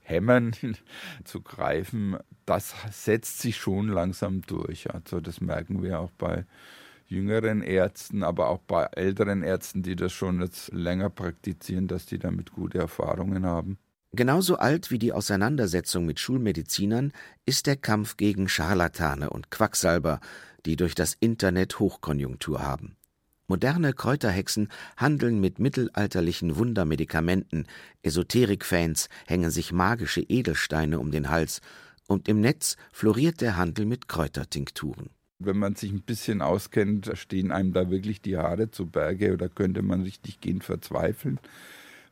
Hämmern 0.00 0.52
zu 1.24 1.40
greifen, 1.40 2.16
das 2.44 2.74
setzt 2.90 3.40
sich 3.40 3.56
schon 3.56 3.88
langsam 3.88 4.42
durch. 4.42 4.92
Also 4.92 5.20
das 5.20 5.40
merken 5.40 5.82
wir 5.82 6.00
auch 6.00 6.10
bei 6.12 6.44
jüngeren 7.12 7.62
Ärzten, 7.62 8.24
aber 8.24 8.48
auch 8.48 8.58
bei 8.58 8.84
älteren 8.84 9.42
Ärzten, 9.42 9.82
die 9.82 9.96
das 9.96 10.12
schon 10.12 10.40
jetzt 10.40 10.72
länger 10.72 11.10
praktizieren, 11.10 11.86
dass 11.86 12.06
die 12.06 12.18
damit 12.18 12.52
gute 12.52 12.78
Erfahrungen 12.78 13.46
haben. 13.46 13.78
Genauso 14.14 14.56
alt 14.56 14.90
wie 14.90 14.98
die 14.98 15.12
Auseinandersetzung 15.12 16.04
mit 16.04 16.20
Schulmedizinern 16.20 17.12
ist 17.46 17.66
der 17.66 17.76
Kampf 17.76 18.16
gegen 18.16 18.48
Scharlatane 18.48 19.30
und 19.30 19.50
Quacksalber, 19.50 20.20
die 20.66 20.76
durch 20.76 20.94
das 20.94 21.16
Internet 21.18 21.78
Hochkonjunktur 21.78 22.62
haben. 22.62 22.96
Moderne 23.48 23.92
Kräuterhexen 23.92 24.68
handeln 24.96 25.40
mit 25.40 25.58
mittelalterlichen 25.58 26.56
Wundermedikamenten, 26.56 27.66
Esoterikfans 28.02 29.08
hängen 29.26 29.50
sich 29.50 29.72
magische 29.72 30.20
Edelsteine 30.20 30.98
um 30.98 31.10
den 31.10 31.30
Hals, 31.30 31.60
und 32.06 32.28
im 32.28 32.40
Netz 32.40 32.76
floriert 32.92 33.40
der 33.40 33.56
Handel 33.56 33.86
mit 33.86 34.08
Kräutertinkturen. 34.08 35.10
Wenn 35.44 35.58
man 35.58 35.74
sich 35.74 35.92
ein 35.92 36.02
bisschen 36.02 36.42
auskennt, 36.42 37.10
stehen 37.14 37.50
einem 37.50 37.72
da 37.72 37.90
wirklich 37.90 38.20
die 38.20 38.36
Haare 38.36 38.70
zu 38.70 38.86
Berge 38.86 39.32
oder 39.32 39.48
könnte 39.48 39.82
man 39.82 40.02
richtig 40.02 40.40
gehen 40.40 40.62
verzweifeln? 40.62 41.38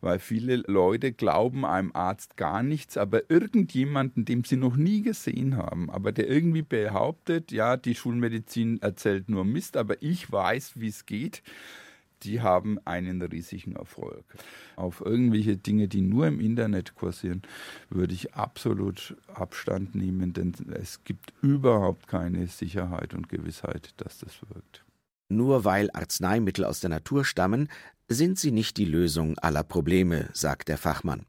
Weil 0.03 0.19
viele 0.19 0.57
Leute 0.67 1.13
glauben 1.13 1.67
einem 1.67 1.91
Arzt 1.93 2.37
gar 2.37 2.63
nichts, 2.63 2.97
aber 2.97 3.31
irgendjemanden, 3.31 4.25
den 4.25 4.45
sie 4.45 4.57
noch 4.57 4.77
nie 4.77 5.03
gesehen 5.03 5.57
haben, 5.59 5.91
aber 5.91 6.13
der 6.13 6.29
irgendwie 6.29 6.63
behauptet, 6.63 7.53
ja, 7.53 7.77
die 7.77 7.95
Schulmedizin 7.95 8.81
erzählt 8.81 9.29
nur 9.29 9.45
Mist, 9.45 9.77
aber 9.77 10.03
ich 10.03 10.31
weiß, 10.33 10.81
wie 10.81 10.89
es 10.89 11.05
geht 11.05 11.43
die 12.23 12.41
haben 12.41 12.79
einen 12.85 13.23
riesigen 13.23 13.77
Erfolg. 13.77 14.25
Auf 14.77 15.01
irgendwelche 15.01 15.57
Dinge, 15.57 15.89
die 15.89 16.03
nur 16.03 16.27
im 16.27 16.41
Internet 16.41 16.95
kursieren, 16.95 17.43
würde 17.89 18.15
ich 18.15 18.35
absolut 18.35 19.17
Abstand 19.35 19.95
nehmen, 19.95 20.33
denn 20.33 20.55
es 20.73 21.05
gibt 21.05 21.33
überhaupt 21.43 22.09
keine 22.09 22.47
Sicherheit 22.47 23.15
und 23.15 23.29
Gewissheit, 23.29 23.95
dass 23.97 24.19
das 24.19 24.41
wirkt. 24.49 24.85
Nur 25.29 25.65
weil 25.65 25.91
Arzneimittel 25.93 26.65
aus 26.65 26.81
der 26.81 26.91
Natur 26.91 27.25
stammen, 27.25 27.69
sind 28.09 28.39
sie 28.39 28.51
nicht 28.51 28.77
die 28.77 28.85
Lösung 28.85 29.39
aller 29.39 29.63
Probleme, 29.63 30.29
sagt 30.33 30.69
der 30.69 30.79
Fachmann. 30.79 31.27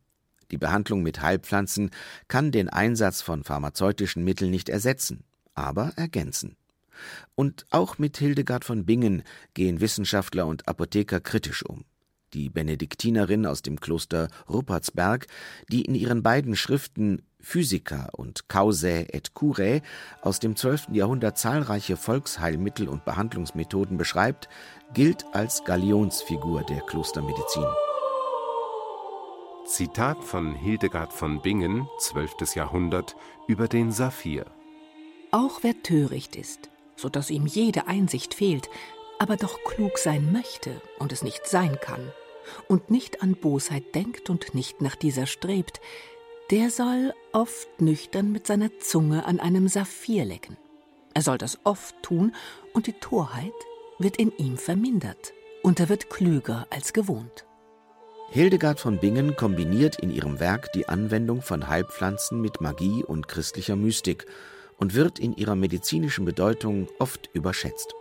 Die 0.49 0.57
Behandlung 0.57 1.03
mit 1.03 1.21
Heilpflanzen 1.21 1.91
kann 2.27 2.51
den 2.51 2.67
Einsatz 2.67 3.21
von 3.21 3.43
pharmazeutischen 3.43 4.23
Mitteln 4.23 4.51
nicht 4.51 4.67
ersetzen, 4.67 5.23
aber 5.53 5.93
ergänzen. 5.95 6.57
Und 7.35 7.65
auch 7.69 7.97
mit 7.97 8.17
Hildegard 8.17 8.65
von 8.65 8.85
Bingen 8.85 9.23
gehen 9.53 9.81
Wissenschaftler 9.81 10.47
und 10.47 10.67
Apotheker 10.67 11.19
kritisch 11.19 11.63
um. 11.65 11.85
Die 12.33 12.49
Benediktinerin 12.49 13.45
aus 13.45 13.61
dem 13.61 13.79
Kloster 13.79 14.29
Ruppertsberg, 14.49 15.27
die 15.69 15.81
in 15.81 15.95
ihren 15.95 16.23
beiden 16.23 16.55
Schriften 16.55 17.23
Physica 17.41 18.07
und 18.13 18.47
Causae 18.47 19.07
et 19.11 19.33
Curae 19.33 19.81
aus 20.21 20.39
dem 20.39 20.55
12. 20.55 20.89
Jahrhundert 20.91 21.37
zahlreiche 21.37 21.97
Volksheilmittel 21.97 22.87
und 22.87 23.03
Behandlungsmethoden 23.03 23.97
beschreibt, 23.97 24.47
gilt 24.93 25.25
als 25.33 25.63
Galionsfigur 25.65 26.63
der 26.63 26.81
Klostermedizin. 26.81 27.65
Zitat 29.65 30.23
von 30.23 30.55
Hildegard 30.55 31.13
von 31.13 31.41
Bingen, 31.41 31.87
12. 31.99 32.55
Jahrhundert, 32.55 33.15
über 33.47 33.67
den 33.67 33.91
Saphir. 33.91 34.45
Auch 35.31 35.63
wer 35.63 35.81
töricht 35.81 36.35
ist, 36.35 36.70
so 37.01 37.09
dass 37.09 37.29
ihm 37.29 37.47
jede 37.47 37.87
Einsicht 37.87 38.33
fehlt, 38.33 38.69
aber 39.19 39.37
doch 39.37 39.63
klug 39.63 39.97
sein 39.97 40.31
möchte 40.31 40.81
und 40.99 41.11
es 41.11 41.23
nicht 41.23 41.47
sein 41.47 41.77
kann, 41.81 42.11
und 42.67 42.89
nicht 42.89 43.21
an 43.21 43.35
Bosheit 43.35 43.95
denkt 43.95 44.29
und 44.29 44.53
nicht 44.53 44.81
nach 44.81 44.95
dieser 44.95 45.25
strebt, 45.25 45.81
der 46.49 46.69
soll 46.69 47.13
oft 47.31 47.81
nüchtern 47.81 48.31
mit 48.31 48.45
seiner 48.45 48.77
Zunge 48.79 49.25
an 49.25 49.39
einem 49.39 49.67
Saphir 49.67 50.25
lecken. 50.25 50.57
Er 51.13 51.21
soll 51.21 51.37
das 51.37 51.59
oft 51.63 51.95
tun, 52.03 52.35
und 52.73 52.87
die 52.87 52.93
Torheit 52.93 53.53
wird 53.99 54.17
in 54.17 54.31
ihm 54.37 54.57
vermindert, 54.57 55.33
und 55.63 55.79
er 55.79 55.89
wird 55.89 56.09
klüger 56.09 56.67
als 56.69 56.93
gewohnt. 56.93 57.45
Hildegard 58.29 58.79
von 58.79 58.97
Bingen 58.97 59.35
kombiniert 59.35 59.99
in 59.99 60.09
ihrem 60.09 60.39
Werk 60.39 60.71
die 60.71 60.87
Anwendung 60.87 61.41
von 61.41 61.67
Heilpflanzen 61.67 62.39
mit 62.39 62.61
Magie 62.61 63.03
und 63.03 63.27
christlicher 63.27 63.75
Mystik 63.75 64.25
und 64.81 64.95
wird 64.95 65.19
in 65.19 65.33
ihrer 65.37 65.55
medizinischen 65.55 66.25
Bedeutung 66.25 66.89
oft 66.97 67.29
überschätzt. 67.33 67.93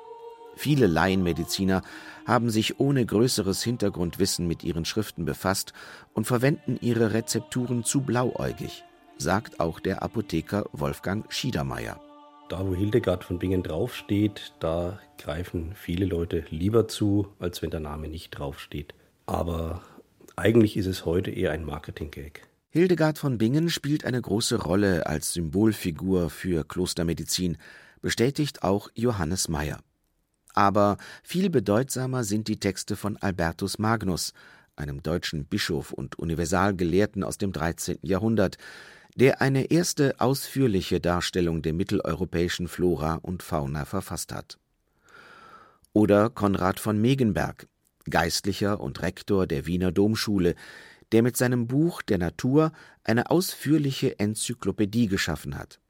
Viele 0.56 0.86
Laienmediziner 0.86 1.82
haben 2.26 2.50
sich 2.50 2.80
ohne 2.80 3.04
größeres 3.04 3.62
Hintergrundwissen 3.62 4.48
mit 4.48 4.64
ihren 4.64 4.86
Schriften 4.86 5.24
befasst 5.26 5.74
und 6.14 6.26
verwenden 6.26 6.78
ihre 6.80 7.12
Rezepturen 7.12 7.84
zu 7.84 8.00
blauäugig, 8.00 8.82
sagt 9.18 9.60
auch 9.60 9.78
der 9.78 10.02
Apotheker 10.02 10.64
Wolfgang 10.72 11.30
Schiedermeier. 11.32 12.00
Da, 12.48 12.66
wo 12.66 12.74
Hildegard 12.74 13.24
von 13.24 13.38
Bingen 13.38 13.62
draufsteht, 13.62 14.54
da 14.58 14.98
greifen 15.18 15.72
viele 15.74 16.06
Leute 16.06 16.44
lieber 16.48 16.88
zu, 16.88 17.28
als 17.38 17.62
wenn 17.62 17.70
der 17.70 17.80
Name 17.80 18.08
nicht 18.08 18.30
draufsteht. 18.30 18.94
Aber 19.26 19.82
eigentlich 20.34 20.78
ist 20.78 20.86
es 20.86 21.04
heute 21.04 21.30
eher 21.30 21.52
ein 21.52 21.64
Marketing-Gag. 21.64 22.49
Hildegard 22.72 23.18
von 23.18 23.36
Bingen 23.36 23.68
spielt 23.68 24.04
eine 24.04 24.22
große 24.22 24.62
Rolle 24.62 25.06
als 25.06 25.32
Symbolfigur 25.32 26.30
für 26.30 26.62
Klostermedizin, 26.64 27.58
bestätigt 28.00 28.62
auch 28.62 28.88
Johannes 28.94 29.48
Meyer. 29.48 29.80
Aber 30.54 30.96
viel 31.24 31.50
bedeutsamer 31.50 32.22
sind 32.22 32.46
die 32.46 32.60
Texte 32.60 32.94
von 32.94 33.16
Albertus 33.16 33.80
Magnus, 33.80 34.34
einem 34.76 35.02
deutschen 35.02 35.46
Bischof 35.46 35.92
und 35.92 36.20
Universalgelehrten 36.20 37.24
aus 37.24 37.38
dem 37.38 37.50
13. 37.50 37.98
Jahrhundert, 38.02 38.56
der 39.16 39.40
eine 39.40 39.72
erste 39.72 40.20
ausführliche 40.20 41.00
Darstellung 41.00 41.62
der 41.62 41.72
mitteleuropäischen 41.72 42.68
Flora 42.68 43.14
und 43.14 43.42
Fauna 43.42 43.84
verfasst 43.84 44.32
hat. 44.32 44.58
Oder 45.92 46.30
Konrad 46.30 46.78
von 46.78 47.00
Megenberg, 47.00 47.66
Geistlicher 48.08 48.78
und 48.78 49.02
Rektor 49.02 49.48
der 49.48 49.66
Wiener 49.66 49.90
Domschule, 49.90 50.54
der 51.12 51.22
mit 51.22 51.36
seinem 51.36 51.66
Buch 51.66 52.02
der 52.02 52.18
Natur 52.18 52.72
eine 53.04 53.30
ausführliche 53.30 54.18
Enzyklopädie 54.18 55.06
geschaffen 55.06 55.58
hat. 55.58 55.80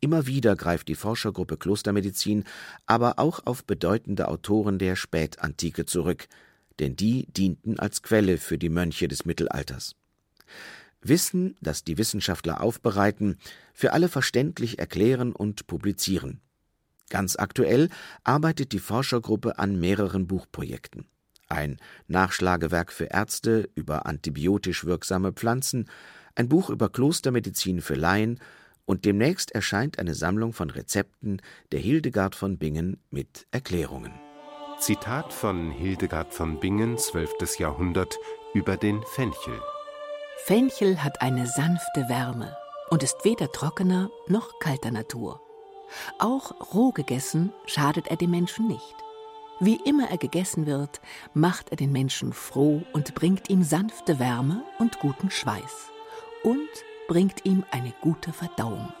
Immer 0.00 0.26
wieder 0.26 0.54
greift 0.56 0.88
die 0.88 0.96
Forschergruppe 0.96 1.56
Klostermedizin 1.56 2.44
aber 2.86 3.18
auch 3.18 3.46
auf 3.46 3.64
bedeutende 3.64 4.28
Autoren 4.28 4.78
der 4.78 4.96
Spätantike 4.96 5.86
zurück, 5.86 6.28
denn 6.78 6.96
die 6.96 7.26
dienten 7.26 7.78
als 7.78 8.02
Quelle 8.02 8.38
für 8.38 8.58
die 8.58 8.68
Mönche 8.68 9.08
des 9.08 9.24
Mittelalters. 9.24 9.94
Wissen, 11.00 11.56
das 11.60 11.84
die 11.84 11.98
Wissenschaftler 11.98 12.60
aufbereiten, 12.60 13.38
für 13.72 13.92
alle 13.92 14.08
verständlich 14.08 14.78
erklären 14.78 15.32
und 15.32 15.66
publizieren. 15.66 16.40
Ganz 17.10 17.36
aktuell 17.36 17.90
arbeitet 18.24 18.72
die 18.72 18.78
Forschergruppe 18.78 19.58
an 19.58 19.78
mehreren 19.78 20.26
Buchprojekten. 20.26 21.06
Ein 21.54 21.76
Nachschlagewerk 22.08 22.92
für 22.92 23.04
Ärzte 23.04 23.70
über 23.76 24.06
antibiotisch 24.06 24.84
wirksame 24.84 25.32
Pflanzen, 25.32 25.88
ein 26.34 26.48
Buch 26.48 26.68
über 26.68 26.88
Klostermedizin 26.88 27.80
für 27.80 27.94
Laien 27.94 28.40
und 28.86 29.04
demnächst 29.04 29.52
erscheint 29.52 30.00
eine 30.00 30.16
Sammlung 30.16 30.52
von 30.52 30.68
Rezepten 30.68 31.40
der 31.70 31.78
Hildegard 31.78 32.34
von 32.34 32.58
Bingen 32.58 32.98
mit 33.10 33.46
Erklärungen. 33.52 34.12
Zitat 34.80 35.32
von 35.32 35.70
Hildegard 35.70 36.34
von 36.34 36.58
Bingen, 36.58 36.98
12. 36.98 37.58
Jahrhundert, 37.60 38.18
über 38.52 38.76
den 38.76 39.04
Fenchel. 39.14 39.60
Fenchel 40.46 41.04
hat 41.04 41.22
eine 41.22 41.46
sanfte 41.46 42.08
Wärme 42.08 42.56
und 42.90 43.04
ist 43.04 43.24
weder 43.24 43.52
trockener 43.52 44.10
noch 44.26 44.58
kalter 44.58 44.90
Natur. 44.90 45.40
Auch 46.18 46.74
roh 46.74 46.90
gegessen 46.90 47.52
schadet 47.66 48.08
er 48.08 48.16
dem 48.16 48.32
Menschen 48.32 48.66
nicht. 48.66 49.03
Wie 49.64 49.76
immer 49.76 50.10
er 50.10 50.18
gegessen 50.18 50.66
wird, 50.66 51.00
macht 51.32 51.70
er 51.70 51.78
den 51.78 51.90
Menschen 51.90 52.34
froh 52.34 52.82
und 52.92 53.14
bringt 53.14 53.48
ihm 53.48 53.62
sanfte 53.62 54.18
Wärme 54.18 54.62
und 54.78 54.98
guten 54.98 55.30
Schweiß. 55.30 55.90
Und 56.42 56.68
bringt 57.08 57.46
ihm 57.46 57.64
eine 57.70 57.94
gute 58.02 58.34
Verdauung. 58.34 58.92